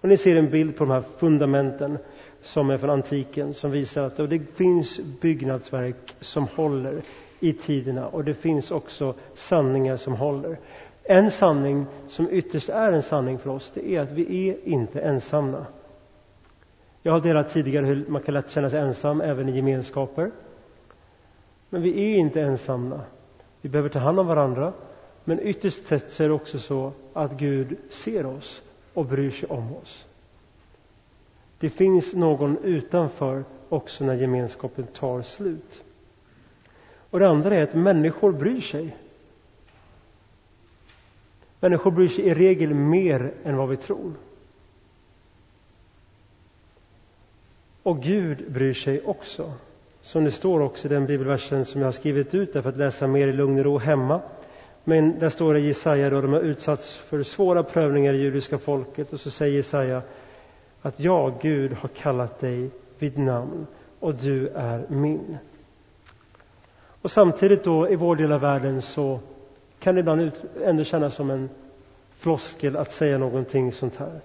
Och 0.00 0.08
ni 0.08 0.16
ser 0.16 0.36
en 0.36 0.50
bild 0.50 0.76
på 0.76 0.84
de 0.84 0.90
här 0.90 1.02
fundamenten 1.18 1.98
som 2.42 2.70
är 2.70 2.78
från 2.78 2.90
antiken 2.90 3.54
som 3.54 3.70
visar 3.70 4.02
att 4.02 4.16
det 4.16 4.40
finns 4.54 5.00
byggnadsverk 5.20 6.14
som 6.20 6.46
håller 6.46 7.02
i 7.40 7.52
tiderna 7.52 8.06
och 8.08 8.24
det 8.24 8.34
finns 8.34 8.70
också 8.70 9.14
sanningar 9.34 9.96
som 9.96 10.14
håller. 10.14 10.58
En 11.04 11.30
sanning 11.30 11.86
som 12.08 12.30
ytterst 12.30 12.68
är 12.68 12.92
en 12.92 13.02
sanning 13.02 13.38
för 13.38 13.50
oss, 13.50 13.70
det 13.74 13.90
är 13.90 14.00
att 14.00 14.10
vi 14.12 14.48
är 14.48 14.68
inte 14.68 15.00
ensamma. 15.00 15.66
Jag 17.02 17.12
har 17.12 17.20
delat 17.20 17.52
tidigare 17.52 17.86
hur 17.86 18.06
man 18.08 18.22
kan 18.22 18.34
lätt 18.34 18.50
känna 18.50 18.70
sig 18.70 18.80
ensam 18.80 19.20
även 19.20 19.48
i 19.48 19.56
gemenskaper. 19.56 20.30
Men 21.68 21.82
vi 21.82 22.12
är 22.12 22.18
inte 22.18 22.40
ensamma. 22.40 23.00
Vi 23.60 23.68
behöver 23.68 23.88
ta 23.88 23.98
hand 23.98 24.20
om 24.20 24.26
varandra. 24.26 24.72
Men 25.24 25.40
ytterst 25.40 25.86
sett 25.86 26.12
så 26.12 26.22
är 26.24 26.28
det 26.28 26.34
också 26.34 26.58
så 26.58 26.92
att 27.12 27.32
Gud 27.32 27.76
ser 27.88 28.26
oss 28.26 28.62
och 28.94 29.06
bryr 29.06 29.30
sig 29.30 29.48
om 29.48 29.76
oss. 29.76 30.06
Det 31.58 31.70
finns 31.70 32.14
någon 32.14 32.58
utanför 32.58 33.44
också 33.68 34.04
när 34.04 34.14
gemenskapen 34.14 34.86
tar 34.86 35.22
slut. 35.22 35.82
Och 37.10 37.18
det 37.18 37.28
andra 37.28 37.56
är 37.56 37.62
att 37.62 37.74
människor 37.74 38.32
bryr 38.32 38.60
sig. 38.60 38.96
Människor 41.60 41.90
bryr 41.90 42.08
sig 42.08 42.24
i 42.24 42.34
regel 42.34 42.74
mer 42.74 43.32
än 43.44 43.56
vad 43.56 43.68
vi 43.68 43.76
tror. 43.76 44.12
Och 47.82 48.02
Gud 48.02 48.52
bryr 48.52 48.74
sig 48.74 49.02
också. 49.02 49.52
Som 50.02 50.24
det 50.24 50.30
står 50.30 50.60
också 50.60 50.88
i 50.88 50.90
den 50.90 51.06
bibelversen 51.06 51.64
som 51.64 51.80
jag 51.80 51.86
har 51.86 51.92
skrivit 51.92 52.34
ut 52.34 52.52
där 52.52 52.62
för 52.62 52.68
att 52.68 52.76
läsa 52.76 53.06
mer 53.06 53.28
i 53.28 53.32
lugn 53.32 53.58
och 53.58 53.64
ro 53.64 53.78
hemma. 53.78 54.20
Men 54.84 55.18
där 55.18 55.28
står 55.28 55.54
det 55.54 55.60
i 55.60 55.66
Jesaja 55.66 56.10
då 56.10 56.20
de 56.20 56.32
har 56.32 56.40
utsatts 56.40 56.96
för 56.96 57.22
svåra 57.22 57.62
prövningar 57.62 58.14
i 58.14 58.16
judiska 58.16 58.58
folket 58.58 59.12
och 59.12 59.20
så 59.20 59.30
säger 59.30 59.54
Jesaja 59.56 60.02
att 60.82 61.00
jag, 61.00 61.32
Gud, 61.42 61.72
har 61.72 61.88
kallat 61.88 62.40
dig 62.40 62.70
vid 62.98 63.18
namn 63.18 63.66
och 64.00 64.14
du 64.14 64.48
är 64.48 64.84
min. 64.88 65.38
Och 67.02 67.10
samtidigt 67.10 67.64
då 67.64 67.88
i 67.88 67.96
vår 67.96 68.16
del 68.16 68.32
av 68.32 68.40
världen 68.40 68.82
så 68.82 69.20
kan 69.80 69.94
det 69.94 70.00
ibland 70.00 70.30
ändå 70.64 70.84
kännas 70.84 71.14
som 71.14 71.30
en 71.30 71.48
floskel 72.18 72.76
att 72.76 72.92
säga 72.92 73.18
någonting 73.18 73.72
sånt 73.72 73.96
här. 73.96 74.20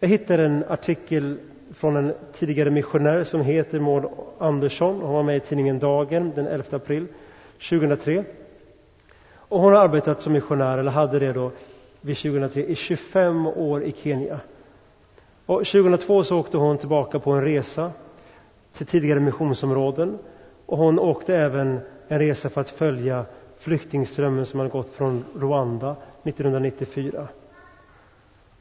Jag 0.00 0.08
hittade 0.08 0.44
en 0.44 0.64
artikel 0.68 1.38
från 1.74 1.96
en 1.96 2.12
tidigare 2.32 2.70
missionär 2.70 3.24
som 3.24 3.40
heter 3.40 3.78
Maud 3.80 4.04
Andersson. 4.38 5.00
Hon 5.00 5.12
var 5.12 5.22
med 5.22 5.36
i 5.36 5.40
tidningen 5.40 5.78
Dagen 5.78 6.32
den 6.34 6.46
11 6.46 6.64
april 6.76 7.06
2003. 7.70 8.24
Och 9.48 9.60
hon 9.60 9.72
har 9.72 9.80
arbetat 9.80 10.22
som 10.22 10.32
missionär, 10.32 10.78
eller 10.78 10.90
hade 10.90 11.18
det 11.18 11.32
då, 11.32 11.50
vid 12.00 12.16
2003 12.16 12.64
i 12.64 12.74
25 12.74 13.46
år 13.46 13.82
i 13.82 13.94
Kenya. 14.02 14.40
Och 15.46 15.66
2002 15.66 16.24
så 16.24 16.38
åkte 16.38 16.56
hon 16.56 16.78
tillbaka 16.78 17.18
på 17.18 17.30
en 17.30 17.44
resa 17.44 17.90
till 18.76 18.86
tidigare 18.86 19.20
missionsområden. 19.20 20.18
Och 20.66 20.78
hon 20.78 20.98
åkte 20.98 21.36
även 21.36 21.80
en 22.08 22.18
resa 22.18 22.48
för 22.48 22.60
att 22.60 22.70
följa 22.70 23.24
flyktingströmmen 23.58 24.46
som 24.46 24.60
hade 24.60 24.70
gått 24.70 24.88
från 24.88 25.24
Rwanda 25.36 25.96
1994. 26.22 27.28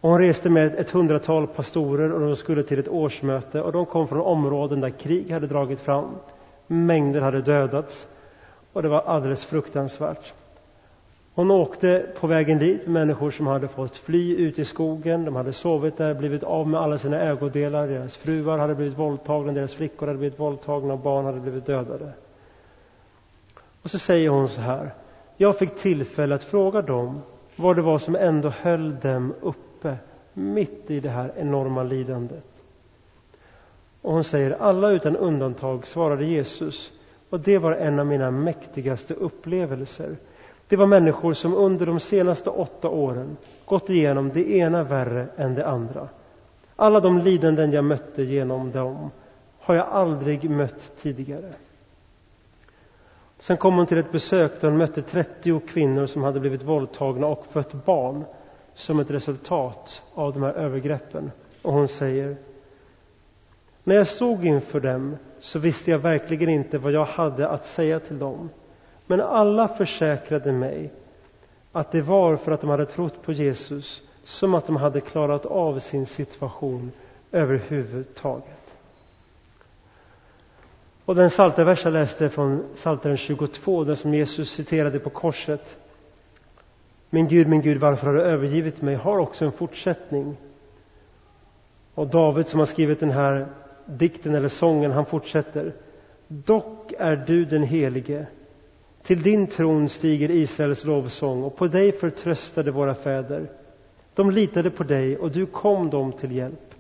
Och 0.02 0.10
hon 0.10 0.20
reste 0.20 0.50
med 0.50 0.76
ett 0.76 0.90
hundratal 0.90 1.48
pastorer 1.48 2.12
och 2.12 2.20
de 2.20 2.36
skulle 2.36 2.64
till 2.64 2.80
ett 2.80 2.88
årsmöte 2.88 3.62
och 3.62 3.72
de 3.72 3.86
kom 3.86 4.08
från 4.08 4.22
områden 4.22 4.82
där 4.82 4.90
krig 4.90 5.32
hade 5.32 5.48
dragit 5.48 5.80
fram. 5.80 6.16
Mängder 6.68 7.22
hade 7.22 7.42
dödats 7.42 8.08
och 8.74 8.84
det 8.84 8.90
var 8.90 9.02
alldeles 9.02 9.46
fruktansvärt. 9.46 10.34
Hon 11.38 11.52
åkte 11.52 12.06
på 12.20 12.28
vägen 12.28 12.60
dit 12.60 12.88
människor 12.88 13.32
som 13.32 13.48
hade 13.48 13.68
fått 13.68 13.98
fly 13.98 14.36
ut 14.36 14.60
i 14.60 14.66
skogen. 14.66 15.26
De 15.26 15.36
hade 15.36 15.54
sovit 15.54 15.98
där, 15.98 16.14
blivit 16.14 16.44
av 16.44 16.68
med 16.68 16.82
alla 16.82 16.98
sina 16.98 17.22
ägodelar. 17.22 17.88
Deras 17.88 18.16
fruar 18.16 18.58
hade 18.58 18.76
blivit 18.76 18.98
våldtagna, 18.98 19.54
deras 19.54 19.74
flickor 19.74 20.08
hade 20.08 20.20
blivit 20.20 20.40
våldtagna 20.40 20.94
och 20.94 21.00
barn 21.00 21.26
hade 21.26 21.40
blivit 21.40 21.66
dödade. 21.66 22.12
Och 23.82 23.92
så 23.92 24.00
säger 24.00 24.30
hon 24.30 24.50
så 24.50 24.62
här. 24.62 24.94
Jag 25.38 25.58
fick 25.58 25.76
tillfälle 25.76 26.36
att 26.36 26.44
fråga 26.44 26.82
dem 26.82 27.22
vad 27.56 27.76
det 27.76 27.82
var 27.82 27.98
som 27.98 28.16
ändå 28.16 28.50
höll 28.50 29.00
dem 29.00 29.34
uppe 29.42 29.98
mitt 30.34 30.92
i 30.92 31.00
det 31.00 31.10
här 31.10 31.32
enorma 31.38 31.84
lidandet. 31.84 32.46
Och 34.02 34.14
hon 34.14 34.24
säger 34.24 34.52
alla 34.52 34.90
utan 34.90 35.16
undantag 35.16 35.88
svarade 35.88 36.26
Jesus 36.26 36.92
och 37.30 37.40
det 37.40 37.58
var 37.58 37.72
en 37.72 38.00
av 38.00 38.06
mina 38.06 38.32
mäktigaste 38.32 39.14
upplevelser. 39.14 40.16
Det 40.68 40.76
var 40.76 40.86
människor 40.86 41.34
som 41.34 41.54
under 41.54 41.86
de 41.86 42.00
senaste 42.00 42.50
åtta 42.50 42.90
åren 42.90 43.38
gått 43.66 43.90
igenom 43.90 44.30
det 44.34 44.50
ena 44.52 44.84
värre 44.84 45.28
än 45.38 45.56
det 45.56 45.68
andra. 45.68 46.10
Alla 46.76 47.00
de 47.00 47.20
lidanden 47.20 47.72
jag 47.72 47.84
mötte 47.84 48.24
genom 48.24 48.72
dem 48.72 49.12
har 49.60 49.76
jag 49.76 49.88
aldrig 49.88 50.50
mött 50.50 50.92
tidigare. 50.98 51.54
Sen 53.40 53.58
kom 53.58 53.76
hon 53.76 53.86
till 53.86 53.98
ett 53.98 54.12
besök 54.12 54.62
där 54.62 54.68
hon 54.68 54.78
mötte 54.78 55.02
30 55.02 55.60
kvinnor 55.60 56.06
som 56.06 56.24
hade 56.24 56.40
blivit 56.40 56.64
våldtagna 56.64 57.28
och 57.28 57.46
fött 57.46 57.86
barn 57.86 58.26
som 58.74 59.00
ett 59.00 59.12
resultat 59.12 60.02
av 60.14 60.34
de 60.34 60.44
här 60.44 60.54
övergreppen. 60.54 61.32
Och 61.62 61.74
hon 61.74 61.88
säger 61.88 62.38
När 63.84 63.96
jag 63.96 64.08
stod 64.08 64.46
inför 64.46 64.80
dem 64.80 65.18
så 65.40 65.60
visste 65.60 65.92
jag 65.92 66.00
verkligen 66.00 66.50
inte 66.50 66.78
vad 66.78 66.92
jag 66.92 67.06
hade 67.06 67.50
att 67.50 67.66
säga 67.66 68.00
till 68.00 68.20
dem. 68.20 68.50
Men 69.08 69.22
alla 69.22 69.68
försäkrade 69.68 70.52
mig 70.52 70.92
att 71.72 71.92
det 71.92 72.02
var 72.02 72.36
för 72.36 72.52
att 72.52 72.62
de 72.62 72.70
hade 72.70 72.86
trott 72.86 73.22
på 73.22 73.32
Jesus 73.32 74.02
som 74.24 74.54
att 74.54 74.68
de 74.68 74.76
hade 74.76 75.02
klarat 75.02 75.46
av 75.46 75.80
sin 75.80 76.06
situation 76.06 76.92
överhuvudtaget. 77.32 78.76
Och 81.06 81.16
den 81.16 81.30
Psaltarvers 81.30 81.84
jag 81.84 81.94
läste 81.94 82.30
från 82.30 82.64
Psaltaren 82.76 83.18
22, 83.18 83.84
den 83.84 83.96
som 83.96 84.14
Jesus 84.14 84.52
citerade 84.52 85.00
på 85.00 85.10
korset. 85.10 85.78
Min 87.10 87.28
Gud, 87.28 87.48
min 87.48 87.62
Gud, 87.62 87.78
varför 87.78 88.08
har 88.08 88.14
du 88.14 88.22
övergivit 88.22 88.82
mig? 88.82 88.96
har 88.96 89.18
också 89.18 89.46
en 89.46 89.52
fortsättning. 89.52 90.38
Och 91.94 92.08
David 92.08 92.48
som 92.48 92.60
har 92.60 92.66
skrivit 92.66 93.00
den 93.00 93.12
här 93.12 93.48
dikten 93.86 94.36
eller 94.36 94.48
sången, 94.48 94.92
han 94.92 95.06
fortsätter. 95.06 95.74
Dock 96.28 96.94
är 97.00 97.16
du 97.16 97.46
den 97.46 97.64
helige. 97.64 98.28
Till 99.08 99.22
din 99.22 99.48
tron 99.48 99.90
stiger 99.90 100.32
Israels 100.32 100.84
lovsång 100.84 101.44
och 101.44 101.56
på 101.56 101.68
dig 101.68 101.92
förtröstade 101.92 102.72
våra 102.72 102.96
fäder. 102.96 103.50
De 104.14 104.32
litade 104.32 104.72
på 104.72 104.84
dig 104.84 105.18
och 105.18 105.32
du 105.32 105.46
kom 105.46 105.90
dem 105.90 106.12
till 106.12 106.32
hjälp. 106.32 106.76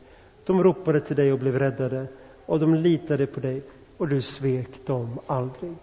De 0.45 0.63
ropade 0.63 1.01
till 1.01 1.15
dig 1.15 1.31
och 1.31 1.39
blev 1.39 1.59
räddade 1.59 2.07
och 2.45 2.59
de 2.59 2.75
litade 2.75 3.25
på 3.25 3.39
dig 3.39 3.61
och 3.97 4.07
du 4.07 4.21
svek 4.21 4.85
dem 4.85 5.19
aldrig. 5.27 5.75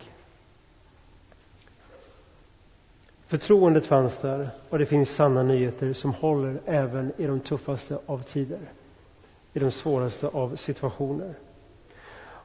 Förtroendet 3.26 3.86
fanns 3.86 4.18
där 4.18 4.48
och 4.68 4.78
det 4.78 4.86
finns 4.86 5.10
sanna 5.14 5.42
nyheter 5.42 5.92
som 5.92 6.14
håller 6.14 6.60
även 6.66 7.12
i 7.16 7.26
de 7.26 7.40
tuffaste 7.40 7.98
av 8.06 8.22
tider, 8.22 8.60
i 9.52 9.58
de 9.58 9.70
svåraste 9.70 10.28
av 10.28 10.56
situationer. 10.56 11.34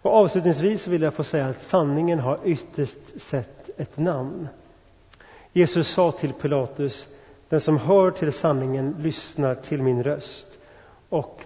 Och 0.02 0.14
avslutningsvis 0.14 0.88
vill 0.88 1.02
jag 1.02 1.14
få 1.14 1.24
säga 1.24 1.48
att 1.48 1.62
sanningen 1.62 2.20
har 2.20 2.40
ytterst 2.44 3.22
sett 3.22 3.70
ett 3.78 3.98
namn. 3.98 4.48
Jesus 5.54 5.88
sa 5.88 6.12
till 6.12 6.34
Pilatus, 6.34 7.08
den 7.50 7.62
som 7.62 7.78
hör 7.78 8.12
till 8.12 8.32
sanningen 8.32 8.96
lyssnar 9.00 9.56
till 9.56 9.82
min 9.82 10.04
röst. 10.04 10.48
Och 11.10 11.46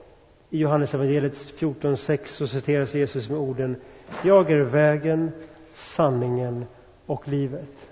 i 0.49 0.57
Johannes 0.57 0.93
evangeliet 0.93 1.33
14.6 1.33 2.25
så 2.25 2.47
citeras 2.47 2.93
Jesus 2.93 3.29
med 3.29 3.37
orden 3.37 3.75
Jag 4.23 4.51
är 4.51 4.59
vägen, 4.59 5.31
sanningen 5.73 6.65
och 7.05 7.27
livet. 7.27 7.89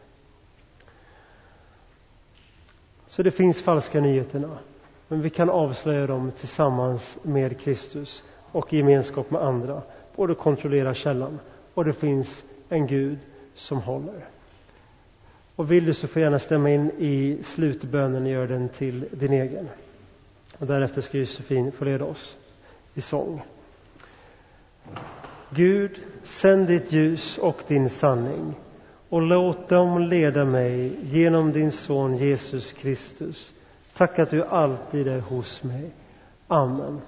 Så 3.08 3.24
det 3.24 3.32
finns 3.32 3.62
falska 3.62 4.02
nyheterna, 4.02 4.58
men 5.08 5.22
vi 5.22 5.30
kan 5.30 5.50
avslöja 5.50 6.08
dem 6.08 6.32
tillsammans 6.38 7.18
med 7.22 7.60
Kristus 7.60 8.24
och 8.52 8.74
i 8.74 8.78
gemenskap 8.78 9.32
med 9.32 9.42
andra 9.42 9.82
och 10.16 10.28
du 10.28 10.36
kontrollerar 10.36 10.94
källan 10.94 11.40
och 11.74 11.86
det 11.86 11.94
finns 11.94 12.44
en 12.70 12.88
Gud 12.88 13.18
som 13.56 13.82
håller. 13.82 14.26
Och 15.56 15.72
vill 15.72 15.86
du 15.86 15.94
så 15.94 16.08
får 16.08 16.22
gärna 16.22 16.40
stämma 16.40 16.70
in 16.70 16.92
i 16.98 17.38
slutbönen 17.44 18.24
och 18.24 18.30
gör 18.30 18.48
den 18.48 18.70
till 18.70 19.06
din 19.12 19.34
egen. 19.34 19.70
Och 20.58 20.68
därefter 20.68 21.02
ska 21.02 21.18
Josefin 21.18 21.72
få 21.72 21.86
leda 21.86 22.06
oss 22.06 22.38
i 22.94 23.02
sång. 23.02 23.42
Gud, 25.50 26.00
sänd 26.24 26.68
ditt 26.68 26.92
ljus 26.92 27.38
och 27.38 27.58
din 27.68 27.90
sanning 27.90 28.56
och 29.10 29.22
låt 29.22 29.70
dem 29.70 30.02
leda 30.02 30.46
mig 30.46 30.92
genom 31.02 31.52
din 31.52 31.72
son 31.72 32.18
Jesus 32.18 32.74
Kristus. 32.74 33.54
Tack 33.94 34.20
att 34.20 34.30
du 34.30 34.44
alltid 34.44 35.08
är 35.08 35.20
hos 35.20 35.64
mig. 35.64 35.90
Amen. 36.48 37.02